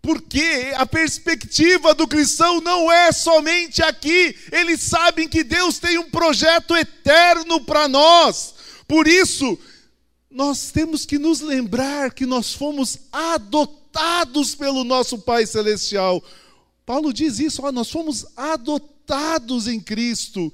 Porque 0.00 0.72
a 0.76 0.86
perspectiva 0.86 1.94
do 1.94 2.08
cristão 2.08 2.62
não 2.62 2.90
é 2.90 3.12
somente 3.12 3.82
aqui. 3.82 4.34
Eles 4.50 4.80
sabem 4.80 5.28
que 5.28 5.44
Deus 5.44 5.78
tem 5.78 5.98
um 5.98 6.10
projeto 6.10 6.74
eterno 6.74 7.60
para 7.60 7.86
nós. 7.86 8.54
Por 8.88 9.06
isso, 9.06 9.58
nós 10.30 10.70
temos 10.70 11.04
que 11.04 11.18
nos 11.18 11.42
lembrar 11.42 12.14
que 12.14 12.24
nós 12.24 12.54
fomos 12.54 12.98
adotados 13.12 13.79
adotados 13.90 14.54
pelo 14.54 14.84
nosso 14.84 15.18
Pai 15.18 15.44
Celestial. 15.46 16.22
Paulo 16.86 17.12
diz 17.12 17.38
isso, 17.38 17.62
ó, 17.62 17.72
nós 17.72 17.90
fomos 17.90 18.26
adotados 18.36 19.66
em 19.66 19.80
Cristo. 19.80 20.52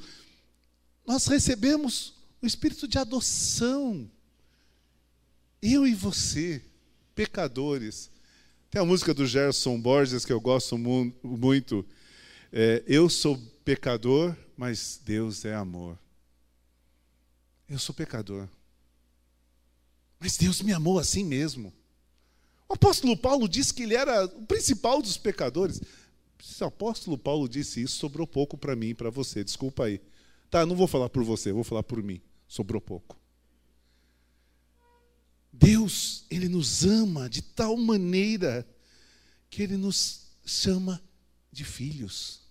Nós 1.06 1.26
recebemos 1.26 2.14
o 2.42 2.46
espírito 2.46 2.88
de 2.88 2.98
adoção. 2.98 4.10
Eu 5.62 5.86
e 5.86 5.94
você, 5.94 6.62
pecadores. 7.14 8.10
Tem 8.70 8.80
a 8.80 8.84
música 8.84 9.14
do 9.14 9.26
Gerson 9.26 9.80
Borges 9.80 10.24
que 10.24 10.32
eu 10.32 10.40
gosto 10.40 10.76
mu 10.76 11.12
muito. 11.22 11.86
É, 12.52 12.82
eu 12.86 13.08
sou 13.08 13.38
pecador, 13.64 14.34
mas 14.56 15.00
Deus 15.04 15.44
é 15.44 15.54
amor. 15.54 15.98
Eu 17.68 17.78
sou 17.78 17.94
pecador. 17.94 18.48
Mas 20.18 20.36
Deus 20.36 20.62
me 20.62 20.72
amou 20.72 20.98
assim 20.98 21.24
mesmo. 21.24 21.72
O 22.68 22.74
apóstolo 22.74 23.16
Paulo 23.16 23.48
disse 23.48 23.72
que 23.72 23.82
ele 23.82 23.94
era 23.94 24.24
o 24.24 24.46
principal 24.46 25.00
dos 25.00 25.16
pecadores. 25.16 25.80
Se 26.40 26.62
o 26.62 26.66
apóstolo 26.66 27.16
Paulo 27.16 27.48
disse 27.48 27.82
isso, 27.82 27.96
sobrou 27.96 28.26
pouco 28.26 28.56
para 28.56 28.76
mim 28.76 28.88
e 28.88 28.94
para 28.94 29.10
você. 29.10 29.44
Desculpa 29.44 29.84
aí. 29.84 30.00
Tá, 30.50 30.66
não 30.66 30.76
vou 30.76 30.86
falar 30.86 31.08
por 31.08 31.24
você, 31.24 31.52
vou 31.52 31.64
falar 31.64 31.82
por 31.82 32.02
mim. 32.02 32.20
Sobrou 32.48 32.80
pouco. 32.80 33.18
Deus, 35.52 36.24
ele 36.30 36.48
nos 36.48 36.84
ama 36.84 37.30
de 37.30 37.40
tal 37.42 37.76
maneira 37.76 38.66
que 39.48 39.62
ele 39.62 39.76
nos 39.76 40.26
chama 40.44 41.02
de 41.50 41.64
filhos. 41.64 42.42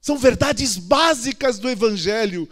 São 0.00 0.18
verdades 0.18 0.76
básicas 0.76 1.58
do 1.58 1.70
evangelho 1.70 2.48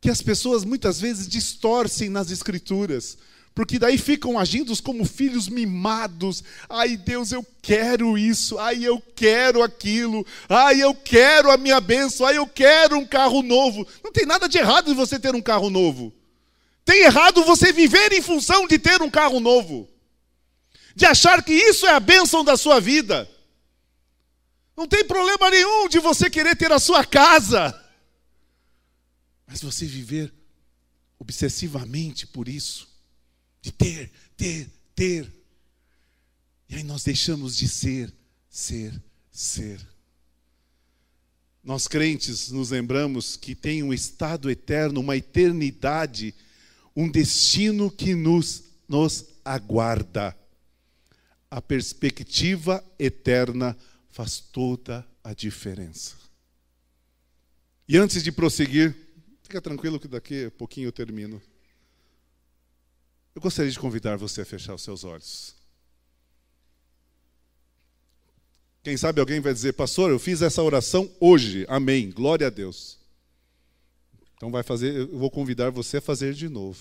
que 0.00 0.10
as 0.10 0.22
pessoas 0.22 0.64
muitas 0.64 1.00
vezes 1.00 1.28
distorcem 1.28 2.08
nas 2.08 2.30
escrituras, 2.30 3.18
porque 3.58 3.76
daí 3.76 3.98
ficam 3.98 4.38
agindo 4.38 4.72
como 4.84 5.04
filhos 5.04 5.48
mimados. 5.48 6.44
Ai, 6.68 6.96
Deus, 6.96 7.32
eu 7.32 7.44
quero 7.60 8.16
isso. 8.16 8.56
Ai, 8.56 8.84
eu 8.84 9.00
quero 9.16 9.64
aquilo. 9.64 10.24
Ai, 10.48 10.80
eu 10.80 10.94
quero 10.94 11.50
a 11.50 11.56
minha 11.56 11.80
bênção. 11.80 12.24
Ai, 12.24 12.38
eu 12.38 12.46
quero 12.46 12.96
um 12.96 13.04
carro 13.04 13.42
novo. 13.42 13.84
Não 14.04 14.12
tem 14.12 14.24
nada 14.24 14.48
de 14.48 14.58
errado 14.58 14.92
em 14.92 14.94
você 14.94 15.18
ter 15.18 15.34
um 15.34 15.42
carro 15.42 15.70
novo. 15.70 16.14
Tem 16.84 17.02
errado 17.02 17.42
você 17.42 17.72
viver 17.72 18.12
em 18.12 18.22
função 18.22 18.64
de 18.68 18.78
ter 18.78 19.02
um 19.02 19.10
carro 19.10 19.40
novo. 19.40 19.88
De 20.94 21.04
achar 21.04 21.42
que 21.42 21.52
isso 21.52 21.84
é 21.84 21.90
a 21.90 21.98
bênção 21.98 22.44
da 22.44 22.56
sua 22.56 22.80
vida. 22.80 23.28
Não 24.76 24.86
tem 24.86 25.04
problema 25.04 25.50
nenhum 25.50 25.88
de 25.88 25.98
você 25.98 26.30
querer 26.30 26.54
ter 26.54 26.70
a 26.70 26.78
sua 26.78 27.04
casa. 27.04 27.76
Mas 29.48 29.60
você 29.60 29.84
viver 29.84 30.32
obsessivamente 31.18 32.24
por 32.24 32.48
isso, 32.48 32.87
de 33.60 33.72
ter, 33.72 34.10
ter, 34.36 34.68
ter. 34.94 35.32
E 36.68 36.76
aí 36.76 36.82
nós 36.82 37.02
deixamos 37.02 37.56
de 37.56 37.68
ser, 37.68 38.12
ser, 38.48 39.02
ser. 39.30 39.80
Nós 41.62 41.86
crentes 41.86 42.50
nos 42.50 42.70
lembramos 42.70 43.36
que 43.36 43.54
tem 43.54 43.82
um 43.82 43.92
estado 43.92 44.50
eterno, 44.50 45.00
uma 45.00 45.16
eternidade, 45.16 46.34
um 46.96 47.10
destino 47.10 47.90
que 47.90 48.14
nos, 48.14 48.64
nos 48.88 49.26
aguarda. 49.44 50.36
A 51.50 51.60
perspectiva 51.60 52.84
eterna 52.98 53.76
faz 54.08 54.40
toda 54.40 55.06
a 55.22 55.32
diferença. 55.32 56.16
E 57.88 57.96
antes 57.96 58.22
de 58.22 58.30
prosseguir, 58.30 58.94
fica 59.42 59.60
tranquilo 59.60 59.98
que 59.98 60.08
daqui 60.08 60.46
a 60.46 60.50
pouquinho 60.50 60.88
eu 60.88 60.92
termino. 60.92 61.40
Eu 63.38 63.40
gostaria 63.40 63.70
de 63.70 63.78
convidar 63.78 64.16
você 64.16 64.40
a 64.40 64.44
fechar 64.44 64.74
os 64.74 64.82
seus 64.82 65.04
olhos. 65.04 65.54
Quem 68.82 68.96
sabe 68.96 69.20
alguém 69.20 69.38
vai 69.38 69.54
dizer, 69.54 69.74
pastor, 69.74 70.10
eu 70.10 70.18
fiz 70.18 70.42
essa 70.42 70.60
oração 70.60 71.08
hoje. 71.20 71.64
Amém. 71.68 72.10
Glória 72.10 72.48
a 72.48 72.50
Deus. 72.50 72.98
Então 74.34 74.50
vai 74.50 74.64
fazer, 74.64 74.92
eu 74.92 75.16
vou 75.16 75.30
convidar 75.30 75.70
você 75.70 75.98
a 75.98 76.00
fazer 76.00 76.34
de 76.34 76.48
novo. 76.48 76.80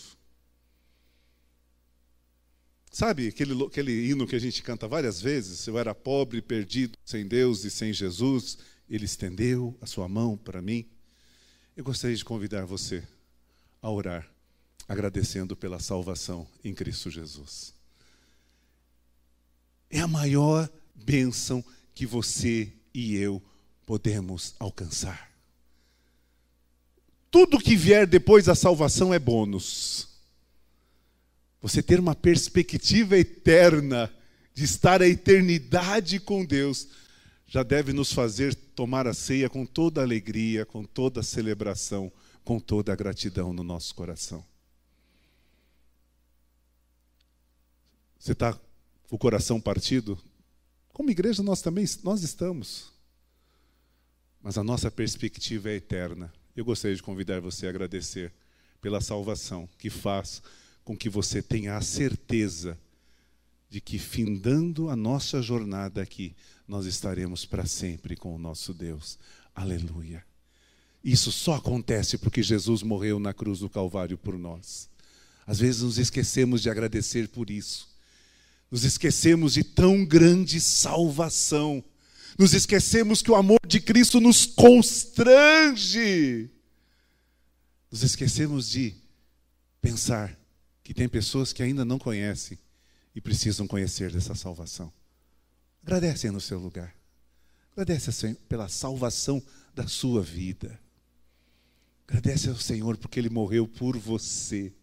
Sabe 2.90 3.28
aquele, 3.28 3.64
aquele 3.64 4.10
hino 4.10 4.26
que 4.26 4.36
a 4.36 4.40
gente 4.40 4.64
canta 4.64 4.88
várias 4.88 5.22
vezes? 5.22 5.68
Eu 5.68 5.78
era 5.78 5.94
pobre, 5.94 6.42
perdido, 6.42 6.98
sem 7.06 7.28
Deus 7.28 7.66
e 7.66 7.70
sem 7.70 7.94
Jesus. 7.94 8.58
Ele 8.90 9.06
estendeu 9.06 9.78
a 9.80 9.86
sua 9.86 10.10
mão 10.10 10.36
para 10.36 10.60
mim. 10.60 10.90
Eu 11.76 11.84
gostaria 11.84 12.18
de 12.18 12.26
convidar 12.26 12.66
você 12.66 13.04
a 13.80 13.92
orar, 13.92 14.28
agradecendo 14.88 15.56
pela 15.56 15.80
salvação 15.80 16.48
em 16.64 16.74
Cristo 16.74 17.10
Jesus. 17.10 17.74
É 19.90 20.00
a 20.00 20.08
maior 20.08 20.70
bênção 20.96 21.64
que 21.94 22.06
você 22.06 22.72
e 22.94 23.16
eu 23.16 23.42
podemos 23.86 24.56
alcançar. 24.60 25.32
Tudo 27.30 27.60
que 27.60 27.76
vier 27.76 28.08
depois 28.08 28.46
da 28.46 28.56
salvação 28.56 29.14
é 29.14 29.20
bônus. 29.20 30.08
Você 31.62 31.84
ter 31.84 32.00
uma 32.00 32.16
perspectiva 32.16 33.18
eterna 33.18 34.12
de 34.54 34.64
estar 34.64 35.02
a 35.02 35.08
eternidade 35.08 36.20
com 36.20 36.44
Deus, 36.44 36.88
já 37.46 37.64
deve 37.64 37.94
nos 37.94 38.12
fazer 38.12 38.56
tomar 38.56 39.08
a 39.08 39.14
ceia 39.14 39.50
com 39.50 39.66
toda 39.66 40.02
alegria, 40.02 40.66
com 40.66 40.84
toda 40.84 41.24
celebração, 41.24 42.12
com 42.44 42.60
toda 42.60 42.96
gratidão 42.96 43.54
no 43.54 43.64
nosso 43.64 43.94
coração. 43.94 44.44
Você 48.20 48.32
está 48.32 48.54
com 48.54 49.16
o 49.16 49.20
coração 49.20 49.60
partido? 49.60 50.18
Como 50.94 51.12
igreja 51.12 51.44
nós 51.44 51.62
também 51.62 51.86
nós 52.04 52.24
estamos. 52.24 52.92
Mas 54.42 54.58
a 54.58 54.64
nossa 54.64 54.90
perspectiva 54.90 55.70
é 55.70 55.76
eterna. 55.76 56.34
Eu 56.56 56.66
gostaria 56.66 56.96
de 56.96 57.04
convidar 57.04 57.40
você 57.40 57.68
a 57.68 57.70
agradecer 57.70 58.34
pela 58.82 59.02
salvação 59.02 59.70
que 59.78 59.90
faz 59.90 60.42
com 60.84 60.96
que 60.96 61.10
você 61.10 61.42
tenha 61.42 61.76
a 61.76 61.82
certeza 61.82 62.78
de 63.70 63.82
que, 63.82 64.00
findando 64.00 64.90
a 64.90 64.96
nossa 64.96 65.42
jornada 65.42 66.02
aqui, 66.02 66.36
nós 66.68 66.86
estaremos 66.86 67.46
para 67.46 67.66
sempre 67.66 68.16
com 68.16 68.34
o 68.34 68.40
nosso 68.40 68.74
Deus. 68.74 69.20
Aleluia. 69.54 70.24
Isso 71.04 71.32
só 71.32 71.56
acontece 71.56 72.18
porque 72.18 72.42
Jesus 72.42 72.84
morreu 72.84 73.20
na 73.20 73.34
cruz 73.34 73.60
do 73.60 73.70
Calvário 73.70 74.18
por 74.18 74.38
nós. 74.38 74.90
Às 75.46 75.60
vezes 75.60 75.82
nos 75.82 75.98
esquecemos 75.98 76.62
de 76.62 76.70
agradecer 76.70 77.28
por 77.28 77.50
isso. 77.50 77.88
Nos 78.70 78.84
esquecemos 78.84 79.54
de 79.54 79.64
tão 79.64 80.06
grande 80.06 80.60
salvação. 80.60 81.84
Nos 82.38 82.54
esquecemos 82.54 83.22
que 83.22 83.32
o 83.32 83.36
amor 83.36 83.60
de 83.66 83.80
Cristo 83.80 84.20
nos 84.20 84.46
constrange. 84.46 86.50
Nos 87.90 88.04
esquecemos 88.04 88.70
de 88.70 88.94
pensar 89.82 90.38
que 90.84 90.94
tem 90.94 91.08
pessoas 91.08 91.54
que 91.54 91.64
ainda 91.64 91.86
não 91.86 91.98
conhecem 91.98 92.60
e 93.16 93.22
precisam 93.22 93.66
conhecer 93.66 94.12
dessa 94.12 94.36
salvação. 94.36 94.92
Agradece 95.82 96.30
no 96.30 96.42
seu 96.42 96.60
lugar. 96.60 96.94
Agradece 97.72 98.10
ao 98.10 98.14
Senhor 98.14 98.36
pela 98.50 98.68
salvação 98.68 99.42
da 99.74 99.88
sua 99.88 100.22
vida. 100.22 100.78
Agradece 102.08 102.50
ao 102.50 102.58
Senhor 102.58 102.98
porque 102.98 103.20
Ele 103.20 103.30
morreu 103.30 103.68
por 103.68 103.98
você. 103.98 104.74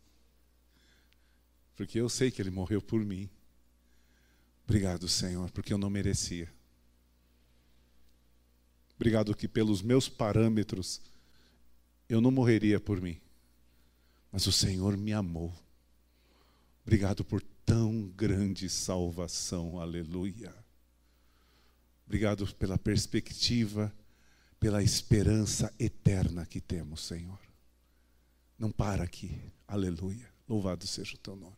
Porque 1.77 2.01
eu 2.01 2.09
sei 2.09 2.31
que 2.31 2.41
Ele 2.41 2.51
morreu 2.51 2.81
por 2.81 3.05
mim. 3.05 3.29
Obrigado, 4.65 5.09
Senhor, 5.09 5.51
porque 5.51 5.73
eu 5.73 5.79
não 5.79 5.91
merecia. 5.91 6.53
Obrigado 8.97 9.35
que 9.35 9.47
pelos 9.47 9.83
meus 9.83 10.09
parâmetros 10.09 11.01
eu 12.09 12.21
não 12.21 12.31
morreria 12.31 12.81
por 12.81 13.01
mim. 13.01 13.21
Mas 14.33 14.47
o 14.47 14.53
Senhor 14.53 14.97
me 14.97 15.13
amou 15.13 15.55
Obrigado 16.85 17.25
por 17.25 17.43
tão 17.65 18.09
grande 18.15 18.69
salvação, 18.69 19.81
aleluia. 19.81 20.55
Obrigado 22.05 22.47
pela 22.57 22.77
perspectiva, 22.77 23.91
pela 24.61 24.83
esperança 24.83 25.73
eterna 25.79 26.45
que 26.45 26.61
temos, 26.61 27.01
Senhor. 27.01 27.41
Não 28.59 28.71
para 28.71 29.03
aqui, 29.03 29.41
aleluia. 29.67 30.29
Louvado 30.47 30.87
seja 30.87 31.15
o 31.15 31.19
teu 31.19 31.35
nome. 31.35 31.57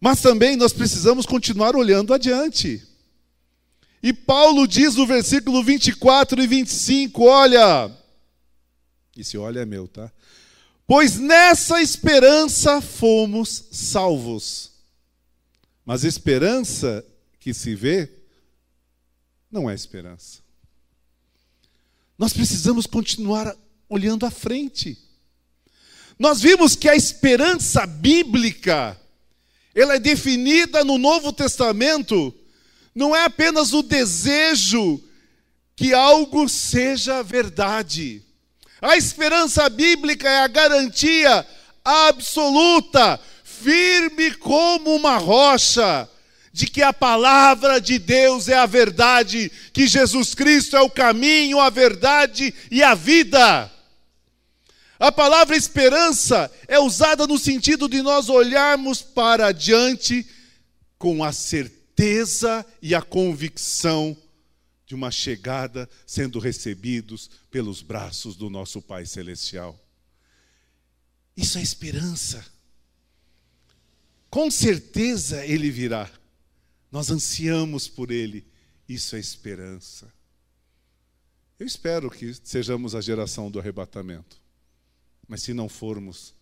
Mas 0.00 0.20
também 0.20 0.56
nós 0.56 0.72
precisamos 0.72 1.26
continuar 1.26 1.74
olhando 1.74 2.14
adiante. 2.14 2.82
E 4.02 4.12
Paulo 4.12 4.66
diz 4.66 4.94
no 4.94 5.06
versículo 5.06 5.62
24 5.62 6.40
e 6.42 6.46
25: 6.46 7.24
olha, 7.24 7.90
esse 9.16 9.36
olha 9.36 9.60
é 9.60 9.66
meu, 9.66 9.88
tá? 9.88 10.10
Pois 10.86 11.18
nessa 11.18 11.82
esperança 11.82 12.80
fomos 12.80 13.64
salvos. 13.70 14.70
Mas 15.84 16.04
esperança 16.04 17.04
que 17.40 17.52
se 17.52 17.74
vê 17.74 18.10
não 19.50 19.68
é 19.68 19.74
esperança. 19.74 20.40
Nós 22.16 22.32
precisamos 22.32 22.86
continuar 22.86 23.54
olhando 23.88 24.26
à 24.26 24.30
frente. 24.30 24.98
Nós 26.18 26.40
vimos 26.40 26.74
que 26.74 26.88
a 26.88 26.96
esperança 26.96 27.86
bíblica, 27.86 29.00
ela 29.74 29.96
é 29.96 29.98
definida 29.98 30.84
no 30.84 30.98
Novo 30.98 31.32
Testamento, 31.32 32.34
não 32.94 33.14
é 33.14 33.24
apenas 33.24 33.72
o 33.72 33.82
desejo 33.82 35.02
que 35.76 35.94
algo 35.94 36.48
seja 36.48 37.22
verdade. 37.22 38.22
A 38.80 38.96
esperança 38.96 39.68
bíblica 39.68 40.28
é 40.28 40.40
a 40.40 40.48
garantia 40.48 41.46
absoluta, 41.84 43.20
firme 43.44 44.32
como 44.34 44.94
uma 44.94 45.16
rocha, 45.16 46.08
de 46.52 46.66
que 46.66 46.82
a 46.82 46.92
palavra 46.92 47.80
de 47.80 47.98
Deus 47.98 48.48
é 48.48 48.56
a 48.56 48.66
verdade, 48.66 49.50
que 49.72 49.86
Jesus 49.86 50.34
Cristo 50.34 50.76
é 50.76 50.80
o 50.80 50.90
caminho, 50.90 51.60
a 51.60 51.70
verdade 51.70 52.52
e 52.70 52.82
a 52.82 52.94
vida. 52.94 53.70
A 54.98 55.12
palavra 55.12 55.56
esperança 55.56 56.50
é 56.66 56.78
usada 56.78 57.26
no 57.26 57.38
sentido 57.38 57.88
de 57.88 58.02
nós 58.02 58.28
olharmos 58.28 59.00
para 59.00 59.46
adiante 59.46 60.26
com 60.98 61.22
a 61.22 61.32
certeza 61.32 62.66
e 62.82 62.94
a 62.94 63.00
convicção 63.00 64.16
de 64.84 64.94
uma 64.94 65.10
chegada 65.10 65.88
sendo 66.04 66.40
recebidos 66.40 67.30
pelos 67.50 67.80
braços 67.80 68.34
do 68.34 68.50
nosso 68.50 68.82
Pai 68.82 69.06
Celestial. 69.06 69.78
Isso 71.36 71.58
é 71.58 71.62
esperança. 71.62 72.44
Com 74.28 74.50
certeza 74.50 75.46
Ele 75.46 75.70
virá. 75.70 76.10
Nós 76.90 77.10
ansiamos 77.10 77.86
por 77.86 78.10
Ele. 78.10 78.44
Isso 78.88 79.14
é 79.14 79.20
esperança. 79.20 80.12
Eu 81.58 81.66
espero 81.66 82.10
que 82.10 82.34
sejamos 82.42 82.94
a 82.94 83.00
geração 83.00 83.50
do 83.50 83.60
arrebatamento. 83.60 84.47
Mas 85.28 85.42
se 85.42 85.52
não 85.52 85.68
formos, 85.68 86.34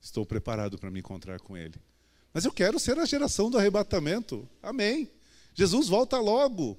estou 0.00 0.24
preparado 0.24 0.78
para 0.78 0.90
me 0.90 1.00
encontrar 1.00 1.38
com 1.40 1.56
Ele. 1.56 1.78
Mas 2.32 2.44
eu 2.44 2.52
quero 2.52 2.80
ser 2.80 2.98
a 2.98 3.04
geração 3.04 3.50
do 3.50 3.58
arrebatamento. 3.58 4.48
Amém. 4.62 5.10
Jesus 5.54 5.88
volta 5.88 6.18
logo. 6.18 6.78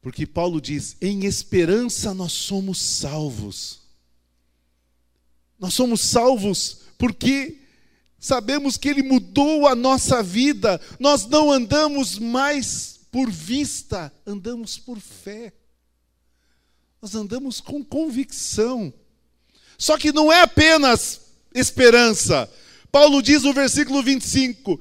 Porque 0.00 0.26
Paulo 0.26 0.60
diz: 0.60 0.96
em 1.00 1.26
esperança 1.26 2.14
nós 2.14 2.32
somos 2.32 2.80
salvos. 2.80 3.80
Nós 5.58 5.74
somos 5.74 6.00
salvos 6.00 6.80
porque 6.96 7.58
sabemos 8.18 8.78
que 8.78 8.88
Ele 8.88 9.02
mudou 9.02 9.66
a 9.66 9.74
nossa 9.74 10.22
vida. 10.22 10.80
Nós 10.98 11.26
não 11.26 11.52
andamos 11.52 12.18
mais 12.18 13.00
por 13.10 13.30
vista, 13.30 14.12
andamos 14.24 14.78
por 14.78 14.98
fé. 14.98 15.52
Nós 17.02 17.14
andamos 17.14 17.60
com 17.60 17.84
convicção. 17.84 18.92
Só 19.80 19.96
que 19.96 20.12
não 20.12 20.30
é 20.30 20.42
apenas 20.42 21.22
esperança. 21.54 22.52
Paulo 22.92 23.22
diz 23.22 23.44
no 23.44 23.54
versículo 23.54 24.02
25: 24.02 24.78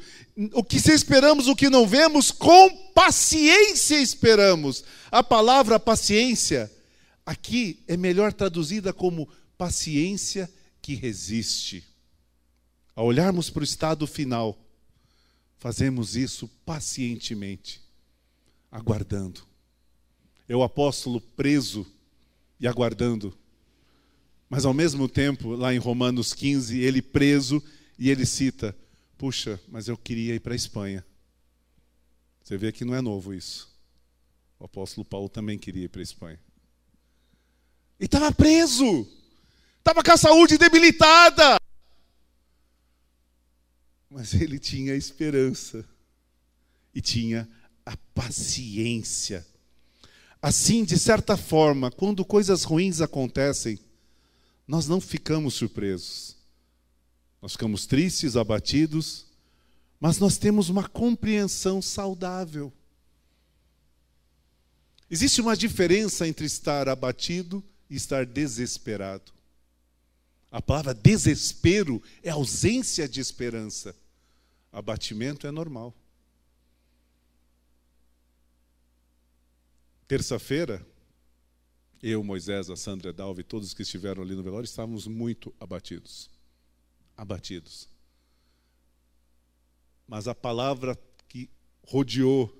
o 0.51 0.61
que 0.61 0.77
se 0.77 0.91
esperamos, 0.91 1.47
o 1.47 1.55
que 1.55 1.69
não 1.69 1.87
vemos, 1.87 2.31
com 2.31 2.69
paciência 2.93 3.95
esperamos. 3.95 4.83
A 5.09 5.23
palavra 5.23 5.79
paciência 5.79 6.69
aqui 7.25 7.81
é 7.87 7.95
melhor 7.95 8.33
traduzida 8.33 8.91
como 8.91 9.29
paciência 9.57 10.51
que 10.81 10.95
resiste. 10.95 11.81
Ao 12.93 13.05
olharmos 13.05 13.49
para 13.49 13.61
o 13.61 13.63
estado 13.63 14.05
final, 14.05 14.59
fazemos 15.59 16.17
isso 16.17 16.49
pacientemente, 16.65 17.81
aguardando. 18.69 19.47
É 20.45 20.53
o 20.57 20.61
apóstolo 20.61 21.21
preso 21.21 21.87
e 22.59 22.67
aguardando. 22.67 23.33
Mas 24.49 24.65
ao 24.65 24.73
mesmo 24.73 25.07
tempo, 25.07 25.49
lá 25.49 25.73
em 25.73 25.77
Romanos 25.77 26.33
15, 26.33 26.79
ele 26.79 27.01
preso 27.01 27.63
e 27.99 28.09
ele 28.09 28.25
cita: 28.25 28.75
Puxa, 29.17 29.61
mas 29.67 29.87
eu 29.87 29.95
queria 29.95 30.33
ir 30.33 30.39
para 30.39 30.53
a 30.53 30.55
Espanha. 30.55 31.05
Você 32.43 32.57
vê 32.57 32.71
que 32.71 32.83
não 32.83 32.95
é 32.95 33.01
novo 33.01 33.31
isso. 33.31 33.69
O 34.59 34.65
apóstolo 34.65 35.05
Paulo 35.05 35.29
também 35.29 35.59
queria 35.59 35.85
ir 35.85 35.89
para 35.89 36.01
a 36.01 36.03
Espanha. 36.03 36.39
E 37.99 38.05
estava 38.05 38.31
preso. 38.31 39.07
Estava 39.77 40.03
com 40.03 40.11
a 40.11 40.17
saúde 40.17 40.57
debilitada. 40.57 41.57
Mas 44.09 44.33
ele 44.33 44.57
tinha 44.57 44.95
esperança. 44.95 45.85
E 46.95 47.01
tinha 47.01 47.47
a 47.85 47.95
paciência. 48.15 49.45
Assim, 50.41 50.83
de 50.83 50.97
certa 50.97 51.37
forma, 51.37 51.91
quando 51.91 52.25
coisas 52.25 52.63
ruins 52.63 52.99
acontecem, 52.99 53.79
nós 54.69 54.87
não 54.87 55.01
ficamos 55.01 55.55
surpresos. 55.55 56.37
Nós 57.41 57.53
ficamos 57.53 57.87
tristes, 57.87 58.35
abatidos, 58.35 59.25
mas 59.99 60.19
nós 60.19 60.37
temos 60.37 60.69
uma 60.69 60.87
compreensão 60.87 61.81
saudável. 61.81 62.71
Existe 65.09 65.41
uma 65.41 65.57
diferença 65.57 66.27
entre 66.27 66.45
estar 66.45 66.87
abatido 66.87 67.63
e 67.89 67.95
estar 67.95 68.27
desesperado. 68.27 69.31
A 70.51 70.61
palavra 70.61 70.93
desespero 70.93 71.99
é 72.21 72.29
ausência 72.29 73.09
de 73.09 73.19
esperança. 73.19 73.95
Abatimento 74.71 75.47
é 75.47 75.51
normal. 75.51 75.95
Terça-feira, 80.07 80.85
eu, 82.01 82.23
Moisés, 82.23 82.69
a 82.69 82.75
Sandra 82.75 83.11
Dalva 83.11 83.41
e 83.41 83.43
todos 83.43 83.73
que 83.73 83.81
estiveram 83.81 84.23
ali 84.23 84.35
no 84.35 84.43
velório 84.43 84.65
estávamos 84.65 85.07
muito 85.07 85.53
abatidos. 85.59 86.29
Abatidos. 87.15 87.87
Mas 90.07 90.27
a 90.27 90.33
palavra 90.33 90.97
que 91.27 91.49
rodeou 91.83 92.55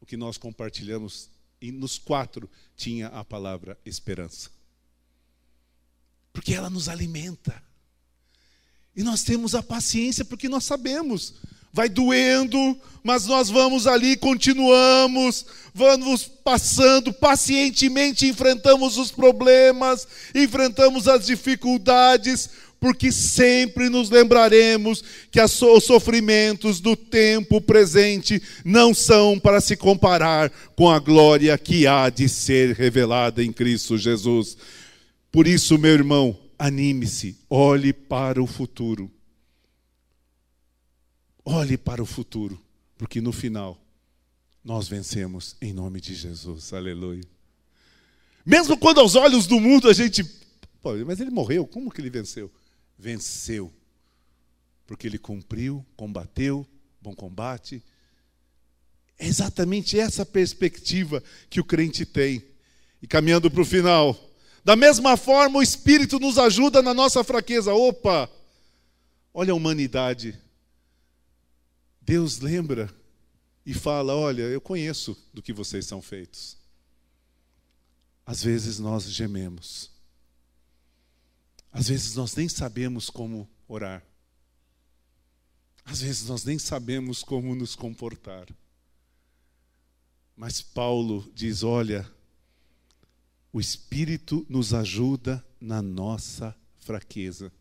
o 0.00 0.06
que 0.06 0.16
nós 0.16 0.38
compartilhamos, 0.38 1.28
e 1.60 1.70
nos 1.70 1.98
quatro 1.98 2.48
tinha 2.74 3.08
a 3.08 3.22
palavra 3.22 3.78
esperança. 3.84 4.50
Porque 6.32 6.54
ela 6.54 6.70
nos 6.70 6.88
alimenta. 6.88 7.62
E 8.96 9.02
nós 9.02 9.22
temos 9.22 9.54
a 9.54 9.62
paciência 9.62 10.24
porque 10.24 10.48
nós 10.48 10.64
sabemos. 10.64 11.34
Vai 11.72 11.88
doendo, 11.88 12.76
mas 13.02 13.26
nós 13.26 13.48
vamos 13.48 13.86
ali, 13.86 14.16
continuamos, 14.16 15.46
vamos 15.74 16.24
passando 16.24 17.12
pacientemente, 17.12 18.26
enfrentamos 18.26 18.98
os 18.98 19.10
problemas, 19.10 20.06
enfrentamos 20.34 21.08
as 21.08 21.26
dificuldades, 21.26 22.50
porque 22.80 23.12
sempre 23.12 23.88
nos 23.88 24.10
lembraremos 24.10 25.04
que 25.30 25.40
os 25.40 25.84
sofrimentos 25.84 26.80
do 26.80 26.96
tempo 26.96 27.60
presente 27.60 28.42
não 28.64 28.94
são 28.94 29.38
para 29.38 29.60
se 29.60 29.76
comparar 29.76 30.50
com 30.74 30.88
a 30.90 30.98
glória 30.98 31.56
que 31.58 31.86
há 31.86 32.08
de 32.08 32.28
ser 32.28 32.74
revelada 32.74 33.44
em 33.44 33.52
Cristo 33.52 33.98
Jesus. 33.98 34.56
Por 35.30 35.46
isso, 35.46 35.78
meu 35.78 35.92
irmão, 35.92 36.36
anime-se, 36.58 37.36
olhe 37.48 37.92
para 37.92 38.42
o 38.42 38.46
futuro. 38.46 39.10
Olhe 41.44 41.78
para 41.78 42.02
o 42.02 42.06
futuro, 42.06 42.60
porque 42.98 43.20
no 43.20 43.32
final 43.32 43.80
nós 44.62 44.88
vencemos 44.88 45.56
em 45.60 45.72
nome 45.72 46.00
de 46.00 46.14
Jesus. 46.14 46.72
Aleluia. 46.72 47.24
Mesmo 48.44 48.76
quando 48.76 49.00
aos 49.00 49.14
olhos 49.14 49.46
do 49.46 49.58
mundo 49.60 49.88
a 49.88 49.92
gente, 49.92 50.24
Pô, 50.82 50.96
mas 51.04 51.20
ele 51.20 51.30
morreu, 51.30 51.66
como 51.66 51.90
que 51.90 52.00
ele 52.00 52.10
venceu? 52.10 52.50
venceu. 52.98 53.72
Porque 54.86 55.06
ele 55.06 55.18
cumpriu, 55.18 55.84
combateu, 55.96 56.66
bom 57.00 57.14
combate. 57.14 57.82
É 59.18 59.26
exatamente 59.26 59.98
essa 59.98 60.24
perspectiva 60.26 61.22
que 61.48 61.60
o 61.60 61.64
crente 61.64 62.04
tem. 62.04 62.44
E 63.02 63.06
caminhando 63.06 63.50
para 63.50 63.62
o 63.62 63.64
final, 63.64 64.18
da 64.62 64.76
mesma 64.76 65.16
forma 65.16 65.58
o 65.58 65.62
Espírito 65.62 66.18
nos 66.18 66.38
ajuda 66.38 66.82
na 66.82 66.92
nossa 66.92 67.24
fraqueza. 67.24 67.72
Opa! 67.72 68.28
Olha 69.32 69.52
a 69.52 69.56
humanidade. 69.56 70.38
Deus 72.10 72.40
lembra 72.40 72.92
e 73.64 73.72
fala: 73.72 74.16
Olha, 74.16 74.42
eu 74.42 74.60
conheço 74.60 75.16
do 75.32 75.40
que 75.40 75.52
vocês 75.52 75.86
são 75.86 76.02
feitos. 76.02 76.58
Às 78.26 78.42
vezes 78.42 78.80
nós 78.80 79.04
gememos. 79.04 79.92
Às 81.70 81.86
vezes 81.86 82.16
nós 82.16 82.34
nem 82.34 82.48
sabemos 82.48 83.10
como 83.10 83.48
orar. 83.68 84.04
Às 85.84 86.00
vezes 86.00 86.26
nós 86.28 86.42
nem 86.42 86.58
sabemos 86.58 87.22
como 87.22 87.54
nos 87.54 87.76
comportar. 87.76 88.48
Mas 90.34 90.60
Paulo 90.60 91.30
diz: 91.32 91.62
olha, 91.62 92.12
o 93.52 93.60
Espírito 93.60 94.44
nos 94.48 94.74
ajuda 94.74 95.46
na 95.60 95.80
nossa 95.80 96.56
fraqueza. 96.80 97.52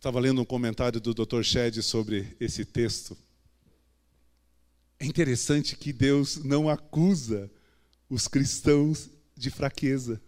Estava 0.00 0.18
lendo 0.18 0.40
um 0.40 0.46
comentário 0.46 0.98
do 0.98 1.12
Dr. 1.12 1.42
Shed 1.42 1.82
sobre 1.82 2.34
esse 2.40 2.64
texto. 2.64 3.14
É 4.98 5.04
interessante 5.04 5.76
que 5.76 5.92
Deus 5.92 6.36
não 6.36 6.70
acusa 6.70 7.50
os 8.08 8.26
cristãos 8.26 9.10
de 9.36 9.50
fraqueza. 9.50 10.18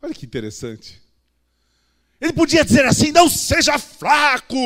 Olha 0.00 0.14
que 0.14 0.24
interessante. 0.24 1.02
Ele 2.18 2.32
podia 2.32 2.64
dizer 2.64 2.86
assim: 2.86 3.12
não 3.12 3.28
seja 3.28 3.78
fraco, 3.78 4.56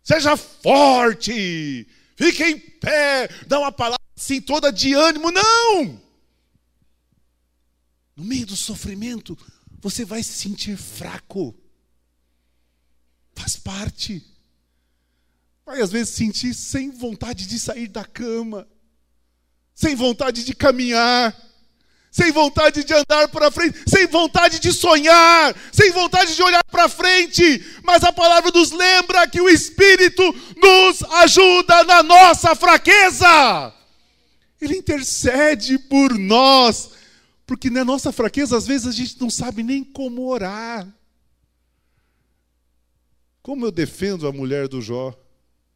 seja 0.00 0.36
forte, 0.36 1.84
fique 2.14 2.44
em 2.44 2.60
pé, 2.60 3.26
dá 3.48 3.58
uma 3.58 3.72
palavra 3.72 3.98
assim 4.16 4.40
toda 4.40 4.70
de 4.70 4.94
ânimo. 4.94 5.32
Não! 5.32 6.00
No 8.14 8.22
meio 8.22 8.46
do 8.46 8.54
sofrimento, 8.54 9.36
você 9.80 10.04
vai 10.04 10.22
se 10.22 10.34
sentir 10.34 10.76
fraco. 10.76 11.60
Faz 13.38 13.56
parte. 13.56 14.24
Vai 15.64 15.80
às 15.80 15.90
vezes 15.90 16.14
sentir 16.14 16.54
sem 16.54 16.90
vontade 16.90 17.46
de 17.46 17.58
sair 17.58 17.88
da 17.88 18.04
cama, 18.04 18.66
sem 19.74 19.94
vontade 19.94 20.44
de 20.44 20.54
caminhar 20.54 21.36
sem 22.10 22.32
vontade 22.32 22.84
de 22.84 22.92
andar 22.92 23.28
para 23.28 23.50
frente, 23.50 23.78
sem 23.86 24.06
vontade 24.06 24.58
de 24.58 24.72
sonhar, 24.72 25.54
sem 25.70 25.92
vontade 25.92 26.34
de 26.34 26.42
olhar 26.42 26.64
para 26.64 26.88
frente, 26.88 27.64
mas 27.84 28.02
a 28.02 28.12
palavra 28.12 28.50
nos 28.50 28.72
lembra 28.72 29.28
que 29.28 29.40
o 29.40 29.48
Espírito 29.48 30.22
nos 30.56 31.02
ajuda 31.22 31.84
na 31.84 32.02
nossa 32.02 32.54
fraqueza. 32.56 33.72
Ele 34.60 34.76
intercede 34.76 35.78
por 35.78 36.18
nós, 36.18 36.90
porque 37.46 37.70
na 37.70 37.84
nossa 37.84 38.10
fraqueza, 38.10 38.56
às 38.56 38.66
vezes, 38.66 38.88
a 38.88 38.92
gente 38.92 39.20
não 39.20 39.30
sabe 39.30 39.62
nem 39.62 39.84
como 39.84 40.28
orar. 40.28 40.88
Como 43.48 43.64
eu 43.64 43.72
defendo 43.72 44.28
a 44.28 44.30
mulher 44.30 44.68
do 44.68 44.82
Jó? 44.82 45.18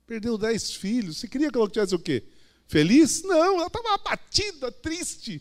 Perdeu 0.07 0.37
dez 0.37 0.75
filhos. 0.75 1.17
Você 1.17 1.27
queria 1.27 1.51
que 1.51 1.57
ela 1.57 1.71
tivesse 1.71 1.95
o 1.95 1.99
quê? 1.99 2.23
Feliz? 2.69 3.23
Não, 3.23 3.57
ela 3.57 3.67
estava 3.67 3.95
abatida, 3.95 4.71
triste. 4.71 5.41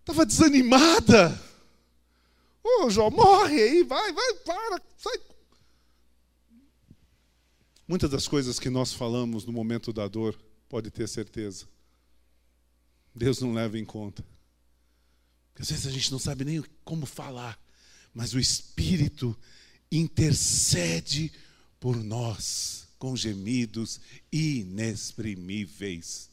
estava 0.00 0.24
desanimada. 0.24 1.38
Ô, 2.62 2.84
oh, 2.84 2.88
Jó, 2.90 3.10
morre 3.10 3.60
aí, 3.60 3.82
vai, 3.82 4.10
vai, 4.10 4.34
para, 4.36 4.80
sai. 4.96 5.20
Muitas 7.86 8.08
das 8.08 8.26
coisas 8.26 8.58
que 8.58 8.70
nós 8.70 8.90
falamos 8.90 9.44
no 9.44 9.52
momento 9.52 9.92
da 9.92 10.08
dor, 10.08 10.34
pode 10.66 10.90
ter 10.90 11.06
certeza, 11.06 11.68
Deus 13.14 13.38
não 13.38 13.52
leva 13.52 13.78
em 13.78 13.84
conta. 13.84 14.24
Às 15.60 15.70
vezes 15.70 15.86
a 15.86 15.90
gente 15.90 16.10
não 16.10 16.18
sabe 16.18 16.42
nem 16.42 16.64
como 16.82 17.04
falar, 17.04 17.62
mas 18.14 18.32
o 18.32 18.40
Espírito 18.40 19.38
intercede 19.90 21.32
por 21.78 21.96
nós 21.96 22.88
com 22.98 23.14
gemidos 23.14 24.00
inexprimíveis. 24.32 26.30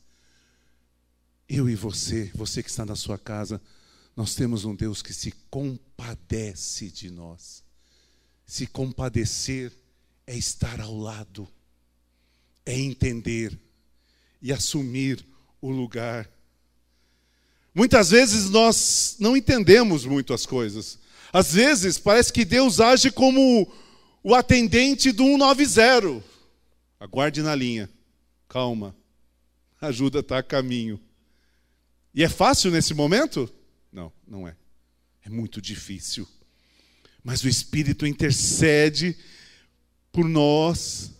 Eu 1.48 1.70
e 1.70 1.76
você, 1.76 2.32
você 2.34 2.64
que 2.64 2.70
está 2.70 2.86
na 2.86 2.96
sua 2.96 3.18
casa, 3.18 3.62
nós 4.16 4.36
temos 4.36 4.64
um 4.64 4.74
Deus 4.74 5.02
que 5.02 5.14
se 5.14 5.34
compadece 5.50 6.90
de 6.90 7.10
nós. 7.10 7.64
Se 8.46 8.66
compadecer 8.68 9.78
é 10.26 10.38
estar 10.38 10.80
ao 10.80 10.98
lado, 10.98 11.48
é 12.66 12.80
entender 12.80 13.60
e 14.42 14.54
assumir 14.54 15.26
o 15.62 15.70
lugar. 15.70 16.30
Muitas 17.74 18.12
vezes 18.12 18.50
nós 18.50 19.16
não 19.20 19.36
entendemos 19.36 20.06
muito 20.06 20.34
as 20.34 20.46
coisas. 20.46 21.00
Às 21.32 21.54
vezes 21.54 21.98
parece 21.98 22.32
que 22.32 22.44
Deus 22.44 22.80
age 22.80 23.12
como 23.12 23.72
o 24.24 24.36
atendente 24.36 25.12
do 25.12 25.24
190. 25.24 26.24
Aguarde 27.00 27.42
na 27.42 27.56
linha. 27.56 27.90
Calma. 28.48 28.96
A 29.80 29.88
ajuda 29.88 30.20
está 30.20 30.40
a 30.40 30.44
caminho. 30.44 31.00
E 32.14 32.24
é 32.24 32.30
fácil 32.30 32.70
nesse 32.70 32.94
momento? 32.94 33.50
Não, 33.92 34.12
não 34.28 34.48
é. 34.48 34.56
É 35.24 35.30
muito 35.30 35.62
difícil. 35.62 36.28
Mas 37.24 37.44
o 37.44 37.48
Espírito 37.48 38.06
intercede 38.06 39.16
por 40.12 40.28
nós 40.28 41.12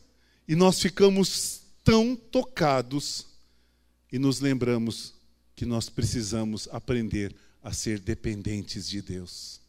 e 0.48 0.56
nós 0.56 0.82
ficamos 0.82 1.62
tão 1.84 2.16
tocados 2.16 3.28
e 4.12 4.20
nos 4.20 4.40
lembramos 4.42 5.14
que 5.56 5.66
nós 5.66 5.90
precisamos 5.90 6.68
aprender 6.72 7.34
a 7.64 7.72
ser 7.72 8.00
dependentes 8.00 8.90
de 8.90 9.02
Deus. 9.02 9.61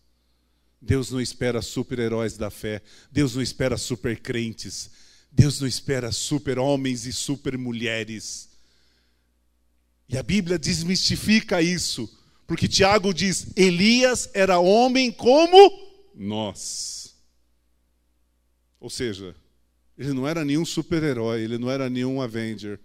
Deus 0.83 1.13
não 1.13 1.21
espera 1.21 1.63
super-heróis 1.63 2.37
da 2.37 2.51
fé, 2.51 2.83
Deus 3.11 3.37
não 3.37 3.43
espera 3.43 3.79
super-crentes, 3.79 4.91
Deus 5.31 5.61
não 5.61 5.69
espera 5.69 6.11
super-homens 6.11 7.07
e 7.07 7.13
super-mulheres. 7.13 8.51
E 10.09 10.19
a 10.19 10.25
Bíblia 10.25 10.59
desmistifica 10.59 11.63
isso, 11.63 12.13
porque 12.49 12.67
Tiago 12.67 13.15
diz: 13.15 13.47
Elias 13.57 14.29
era 14.35 14.59
homem 14.59 15.13
como 15.13 15.57
nós. 16.17 17.15
Ou 18.81 18.91
seja, 18.91 19.37
ele 19.97 20.13
não 20.13 20.27
era 20.27 20.45
nenhum 20.45 20.65
super-herói, 20.65 21.43
ele 21.43 21.59
não 21.59 21.71
era 21.71 21.89
nenhum 21.89 22.21
Avenger. 22.21 22.81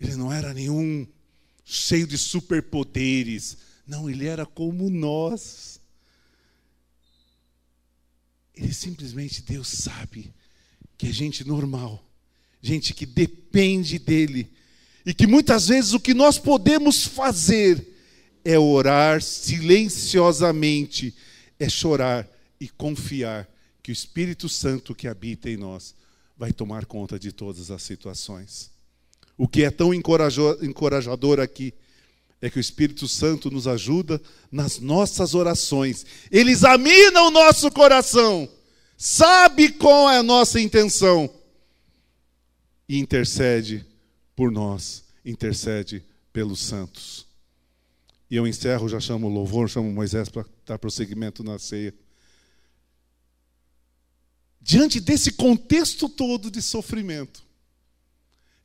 Ele 0.00 0.16
não 0.16 0.32
era 0.32 0.52
nenhum 0.52 1.06
cheio 1.64 2.08
de 2.08 2.18
superpoderes. 2.18 3.69
Não, 3.90 4.08
ele 4.08 4.24
era 4.28 4.46
como 4.46 4.88
nós. 4.88 5.80
Ele 8.54 8.72
simplesmente, 8.72 9.42
Deus 9.42 9.66
sabe 9.66 10.32
que 10.96 11.08
é 11.08 11.12
gente 11.12 11.44
normal, 11.44 12.00
gente 12.62 12.94
que 12.94 13.04
depende 13.04 13.98
dele, 13.98 14.48
e 15.04 15.12
que 15.12 15.26
muitas 15.26 15.66
vezes 15.66 15.92
o 15.92 15.98
que 15.98 16.14
nós 16.14 16.38
podemos 16.38 17.04
fazer 17.04 17.84
é 18.44 18.56
orar 18.56 19.20
silenciosamente, 19.20 21.12
é 21.58 21.68
chorar 21.68 22.28
e 22.60 22.68
confiar 22.68 23.48
que 23.82 23.90
o 23.90 23.92
Espírito 23.92 24.48
Santo 24.48 24.94
que 24.94 25.08
habita 25.08 25.50
em 25.50 25.56
nós 25.56 25.96
vai 26.38 26.52
tomar 26.52 26.86
conta 26.86 27.18
de 27.18 27.32
todas 27.32 27.72
as 27.72 27.82
situações. 27.82 28.70
O 29.36 29.48
que 29.48 29.64
é 29.64 29.70
tão 29.70 29.92
encorajador 29.92 31.40
aqui 31.40 31.74
é 32.40 32.48
que 32.48 32.58
o 32.58 32.60
Espírito 32.60 33.06
Santo 33.06 33.50
nos 33.50 33.66
ajuda 33.66 34.20
nas 34.50 34.78
nossas 34.78 35.34
orações. 35.34 36.06
Ele 36.30 36.50
examina 36.50 37.22
o 37.22 37.30
nosso 37.30 37.70
coração, 37.70 38.48
sabe 38.96 39.72
qual 39.72 40.10
é 40.10 40.18
a 40.18 40.22
nossa 40.22 40.60
intenção 40.60 41.30
e 42.88 42.98
intercede 42.98 43.84
por 44.34 44.50
nós, 44.50 45.04
intercede 45.24 46.02
pelos 46.32 46.60
santos. 46.60 47.26
E 48.30 48.36
eu 48.36 48.46
encerro, 48.46 48.88
já 48.88 49.00
chamo 49.00 49.26
o 49.26 49.30
louvor, 49.30 49.68
chamo 49.68 49.92
Moisés 49.92 50.28
para 50.28 50.46
dar 50.64 50.78
prosseguimento 50.78 51.44
na 51.44 51.58
ceia. 51.58 51.92
Diante 54.60 55.00
desse 55.00 55.32
contexto 55.32 56.08
todo 56.08 56.50
de 56.50 56.62
sofrimento, 56.62 57.42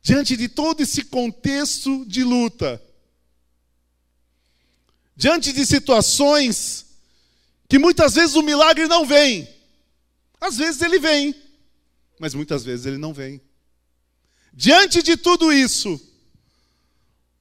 diante 0.00 0.36
de 0.36 0.48
todo 0.48 0.82
esse 0.82 1.04
contexto 1.04 2.06
de 2.06 2.22
luta, 2.22 2.80
diante 5.16 5.52
de 5.52 5.64
situações 5.64 6.86
que 7.68 7.78
muitas 7.78 8.14
vezes 8.14 8.36
o 8.36 8.42
milagre 8.42 8.86
não 8.86 9.06
vem, 9.06 9.48
às 10.40 10.56
vezes 10.56 10.82
ele 10.82 10.98
vem, 10.98 11.34
mas 12.18 12.34
muitas 12.34 12.64
vezes 12.64 12.86
ele 12.86 12.98
não 12.98 13.12
vem. 13.12 13.40
Diante 14.52 15.02
de 15.02 15.16
tudo 15.16 15.52
isso, 15.52 16.00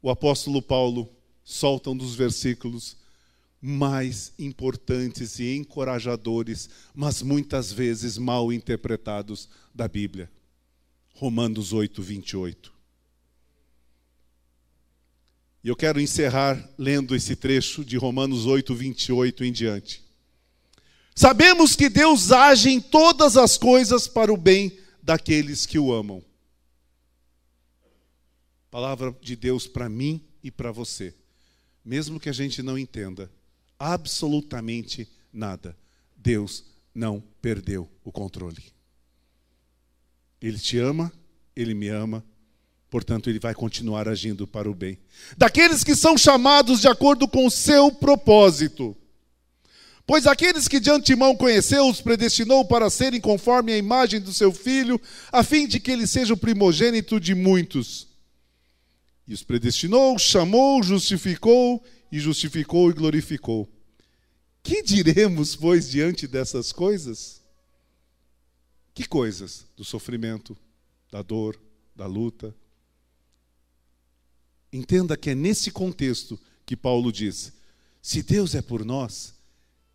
o 0.01 0.09
apóstolo 0.09 0.61
Paulo 0.61 1.09
solta 1.43 1.89
um 1.89 1.97
dos 1.97 2.15
versículos 2.15 2.97
mais 3.61 4.33
importantes 4.37 5.39
e 5.39 5.55
encorajadores, 5.55 6.69
mas 6.93 7.21
muitas 7.21 7.71
vezes 7.71 8.17
mal 8.17 8.51
interpretados 8.51 9.49
da 9.73 9.87
Bíblia. 9.87 10.29
Romanos 11.13 11.73
8, 11.73 12.01
28. 12.01 12.74
E 15.65 15.67
eu 15.67 15.75
quero 15.75 15.99
encerrar 15.99 16.63
lendo 16.77 17.15
esse 17.15 17.35
trecho 17.35 17.83
de 17.83 17.97
Romanos 17.97 18.45
8, 18.45 18.75
28 18.75 19.43
em 19.43 19.51
diante. 19.51 20.05
Sabemos 21.15 21.75
que 21.75 21.89
Deus 21.89 22.31
age 22.31 22.69
em 22.69 22.79
todas 22.79 23.35
as 23.35 23.57
coisas 23.57 24.07
para 24.07 24.31
o 24.31 24.37
bem 24.37 24.77
daqueles 25.01 25.65
que 25.65 25.79
o 25.79 25.91
amam 25.91 26.23
Palavra 28.69 29.11
de 29.19 29.35
Deus 29.35 29.65
para 29.65 29.89
mim 29.89 30.23
e 30.43 30.51
para 30.51 30.71
você. 30.71 31.15
Mesmo 31.83 32.19
que 32.19 32.29
a 32.29 32.33
gente 32.33 32.61
não 32.61 32.77
entenda 32.77 33.31
absolutamente 33.79 35.09
nada, 35.33 35.75
Deus 36.15 36.63
não 36.93 37.23
perdeu 37.41 37.89
o 38.03 38.11
controle. 38.11 38.63
Ele 40.39 40.59
te 40.59 40.77
ama, 40.77 41.11
ele 41.55 41.73
me 41.73 41.87
ama, 41.87 42.23
portanto, 42.95 43.29
ele 43.29 43.39
vai 43.39 43.53
continuar 43.53 44.07
agindo 44.07 44.47
para 44.47 44.71
o 44.71 44.73
bem. 44.73 44.97
Daqueles 45.37 45.83
que 45.83 45.93
são 45.93 46.17
chamados 46.17 46.79
de 46.79 46.87
acordo 46.87 47.27
com 47.27 47.45
o 47.45 47.51
seu 47.51 47.91
propósito. 47.91 48.95
Pois 50.07 50.25
aqueles 50.25 50.65
que 50.65 50.79
de 50.79 50.89
antemão 50.89 51.35
conheceu, 51.35 51.89
os 51.89 51.99
predestinou 51.99 52.63
para 52.63 52.89
serem 52.89 53.19
conforme 53.19 53.73
a 53.73 53.77
imagem 53.77 54.21
do 54.21 54.31
seu 54.31 54.53
filho, 54.53 54.97
a 55.29 55.43
fim 55.43 55.67
de 55.67 55.77
que 55.77 55.91
ele 55.91 56.07
seja 56.07 56.33
o 56.33 56.37
primogênito 56.37 57.19
de 57.19 57.35
muitos. 57.35 58.07
E 59.27 59.33
os 59.33 59.43
predestinou, 59.43 60.17
chamou, 60.17 60.81
justificou, 60.81 61.83
e 62.09 62.17
justificou 62.17 62.89
e 62.89 62.93
glorificou. 62.93 63.69
Que 64.63 64.81
diremos, 64.81 65.53
pois, 65.53 65.89
diante 65.89 66.27
dessas 66.27 66.71
coisas? 66.71 67.41
Que 68.93 69.05
coisas? 69.05 69.65
Do 69.75 69.83
sofrimento, 69.83 70.55
da 71.11 71.21
dor, 71.21 71.59
da 71.93 72.05
luta. 72.05 72.55
Entenda 74.75 75.15
que 75.15 75.29
é 75.29 75.35
nesse 75.35 75.71
contexto 75.71 76.37
que 76.65 76.75
Paulo 76.75 77.09
diz: 77.09 77.53
se 78.01 78.21
Deus 78.21 78.55
é 78.55 78.61
por 78.61 78.83
nós, 78.83 79.33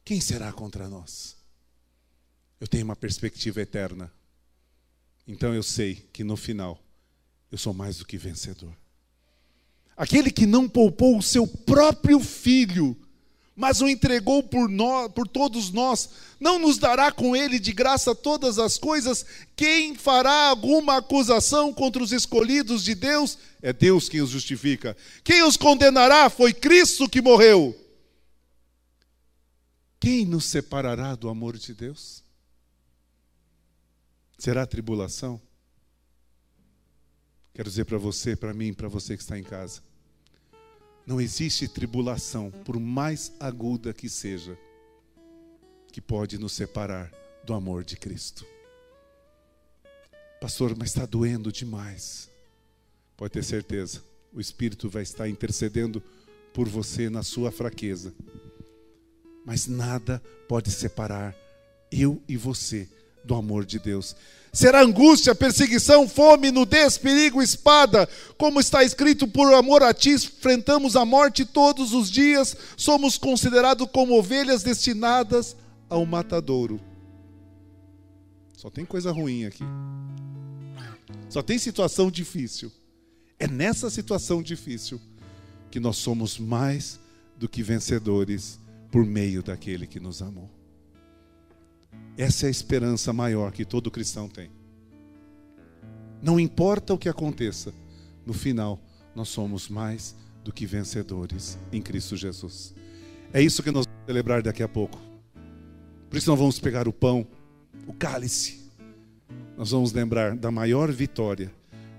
quem 0.03 0.21
será 0.21 0.51
contra 0.53 0.89
nós? 0.89 1.37
Eu 2.59 2.67
tenho 2.67 2.85
uma 2.85 2.97
perspectiva 2.97 3.61
eterna. 3.61 4.11
Então 5.29 5.55
eu 5.55 5.63
sei 5.63 6.09
que 6.13 6.25
no 6.25 6.35
final 6.35 6.83
eu 7.53 7.59
sou 7.59 7.75
mais 7.75 7.99
do 7.99 8.07
que 8.07 8.17
vencedor. 8.17 8.75
Aquele 9.95 10.31
que 10.31 10.47
não 10.47 10.67
poupou 10.67 11.19
o 11.19 11.23
seu 11.23 11.47
próprio 11.47 12.19
filho, 12.19 12.97
mas 13.55 13.81
o 13.81 13.89
entregou 13.89 14.43
por, 14.43 14.69
nós, 14.69 15.13
por 15.13 15.27
todos 15.27 15.71
nós, 15.71 16.09
não 16.39 16.59
nos 16.59 16.79
dará 16.79 17.13
com 17.13 17.37
ele 17.37 17.59
de 17.59 17.73
graça 17.73 18.15
todas 18.15 18.59
as 18.59 18.79
coisas? 18.79 19.27
Quem 19.57 19.95
fará 19.95 20.49
alguma 20.49 20.99
acusação 20.99 21.73
contra 21.73 22.03
os 22.03 22.13
escolhidos 22.13 22.85
de 22.85 22.95
Deus? 22.95 23.37
É 23.61 23.73
Deus 23.73 24.09
quem 24.09 24.21
os 24.21 24.31
justifica. 24.31 24.97
Quem 25.23 25.43
os 25.43 25.57
condenará? 25.57 26.31
Foi 26.31 26.55
Cristo 26.55 27.09
que 27.09 27.21
morreu. 27.21 27.77
Quem 29.99 30.25
nos 30.25 30.47
separará 30.47 31.15
do 31.15 31.29
amor 31.29 31.59
de 31.59 31.75
Deus? 31.75 32.25
Será 34.39 34.65
tribulação? 34.65 35.39
Quero 37.53 37.69
dizer 37.69 37.85
para 37.85 37.99
você, 37.99 38.35
para 38.35 38.55
mim, 38.55 38.73
para 38.73 38.89
você 38.89 39.15
que 39.17 39.23
está 39.23 39.39
em 39.39 39.43
casa 39.43 39.83
Não 41.11 41.21
existe 41.21 41.67
tribulação, 41.67 42.53
por 42.65 42.79
mais 42.79 43.33
aguda 43.41 43.93
que 43.93 44.09
seja, 44.09 44.57
que 45.91 46.01
pode 46.01 46.39
nos 46.39 46.53
separar 46.53 47.13
do 47.45 47.53
amor 47.53 47.83
de 47.83 47.97
Cristo. 47.97 48.47
Pastor, 50.41 50.77
mas 50.79 50.91
está 50.91 51.05
doendo 51.05 51.51
demais. 51.51 52.31
Pode 53.17 53.33
ter 53.33 53.43
certeza, 53.43 54.01
o 54.33 54.41
Espírito 54.41 54.89
vai 54.89 55.03
estar 55.03 55.29
intercedendo 55.29 56.01
por 56.55 56.69
você 56.69 57.11
na 57.11 57.25
sua 57.25 57.51
fraqueza. 57.51 58.15
Mas 59.45 59.67
nada 59.67 60.23
pode 60.49 60.71
separar 60.71 61.35
eu 61.91 62.23
e 62.29 62.37
você 62.37 62.89
do 63.25 63.35
amor 63.35 63.65
de 63.65 63.79
Deus. 63.79 64.17
Será 64.53 64.83
angústia, 64.83 65.33
perseguição, 65.33 66.09
fome, 66.09 66.51
nudez, 66.51 66.99
perigo, 66.99 67.41
espada, 67.41 68.09
como 68.37 68.59
está 68.59 68.83
escrito, 68.83 69.29
por 69.29 69.55
amor 69.55 69.83
a 69.83 69.95
ti 69.95 70.11
enfrentamos 70.11 70.97
a 70.97 71.05
morte 71.05 71.45
todos 71.45 71.93
os 71.93 72.11
dias, 72.11 72.57
somos 72.77 73.17
considerados 73.17 73.89
como 73.93 74.19
ovelhas 74.19 74.65
destinadas 74.65 75.57
ao 75.89 76.05
matadouro. 76.05 76.81
Só 78.57 78.69
tem 78.69 78.85
coisa 78.85 79.13
ruim 79.13 79.45
aqui. 79.45 79.63
Só 81.29 81.43
tem 81.43 81.57
situação 81.57 82.11
difícil. 82.11 82.73
É 83.39 83.47
nessa 83.47 83.89
situação 83.89 84.43
difícil 84.43 85.01
que 85.71 85.79
nós 85.79 85.97
somos 85.97 86.39
mais 86.39 86.99
do 87.39 87.49
que 87.49 87.63
vencedores 87.63 88.59
por 88.91 89.07
meio 89.07 89.43
daquele 89.43 89.87
que 89.87 90.01
nos 90.01 90.21
amou. 90.21 90.51
Essa 92.17 92.47
é 92.47 92.49
a 92.49 92.51
esperança 92.51 93.13
maior 93.13 93.53
que 93.53 93.65
todo 93.65 93.91
cristão 93.91 94.29
tem. 94.29 94.51
Não 96.23 96.39
importa 96.39 96.93
o 96.93 96.99
que 96.99 97.09
aconteça, 97.09 97.73
no 98.27 98.33
final 98.33 98.81
nós 99.15 99.29
somos 99.29 99.69
mais 99.69 100.15
do 100.45 100.53
que 100.53 100.67
vencedores 100.67 101.59
em 101.73 101.81
Cristo 101.81 102.17
Jesus. 102.17 102.75
É 103.33 103.43
isso 103.43 103.63
que 103.63 103.71
nós 103.71 103.87
vamos 103.87 104.07
celebrar 104.07 104.43
daqui 104.43 104.63
a 104.63 104.69
pouco. 104.69 105.01
Por 106.09 106.17
isso 106.17 106.31
nós 106.31 106.39
vamos 106.39 106.59
pegar 106.59 106.89
o 106.89 106.93
pão, 106.93 107.27
o 107.87 107.93
cálice. 107.93 108.61
Nós 109.57 109.71
vamos 109.71 109.93
lembrar 109.93 110.37
da 110.37 110.51
maior 110.51 110.91
vitória, 110.91 111.53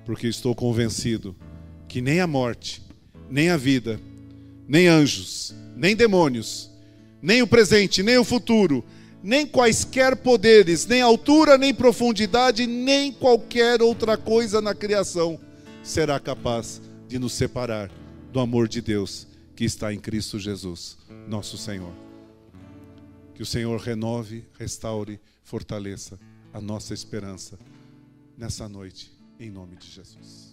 porque 0.06 0.28
estou 0.28 0.54
convencido 0.54 1.36
que 1.88 2.02
nem 2.02 2.20
a 2.20 2.28
morte, 2.28 2.84
nem 3.30 3.50
a 3.50 3.58
vida, 3.58 4.00
nem 4.68 4.88
anjos, 4.88 5.54
nem 5.76 5.96
demônios, 5.96 6.70
nem 7.22 7.42
o 7.42 7.48
presente, 7.48 8.02
nem 8.04 8.18
o 8.18 8.24
futuro, 8.24 8.84
nem 9.24 9.46
quaisquer 9.46 10.16
poderes, 10.16 10.86
nem 10.86 11.02
altura, 11.02 11.58
nem 11.58 11.74
profundidade, 11.74 12.66
nem 12.66 13.12
qualquer 13.12 13.82
outra 13.82 14.18
coisa 14.18 14.62
na 14.62 14.74
criação 14.74 15.40
será 15.84 16.20
capaz 16.20 16.82
de 17.08 17.20
nos 17.20 17.34
separar 17.34 17.92
do 18.32 18.40
amor 18.40 18.68
de 18.68 18.82
Deus 18.82 19.28
que 19.56 19.66
está 19.66 19.94
em 19.94 20.00
Cristo 20.00 20.40
Jesus, 20.40 20.98
nosso 21.28 21.58
Senhor. 21.58 21.94
Que 23.36 23.44
o 23.44 23.46
Senhor 23.46 23.80
renove, 23.80 24.46
restaure, 24.58 25.20
fortaleça 25.44 26.20
a 26.54 26.62
nossa 26.62 26.94
esperança 26.94 27.60
nessa 28.38 28.68
noite, 28.68 29.12
em 29.40 29.50
nome 29.50 29.76
de 29.76 29.90
Jesus. 29.90 30.51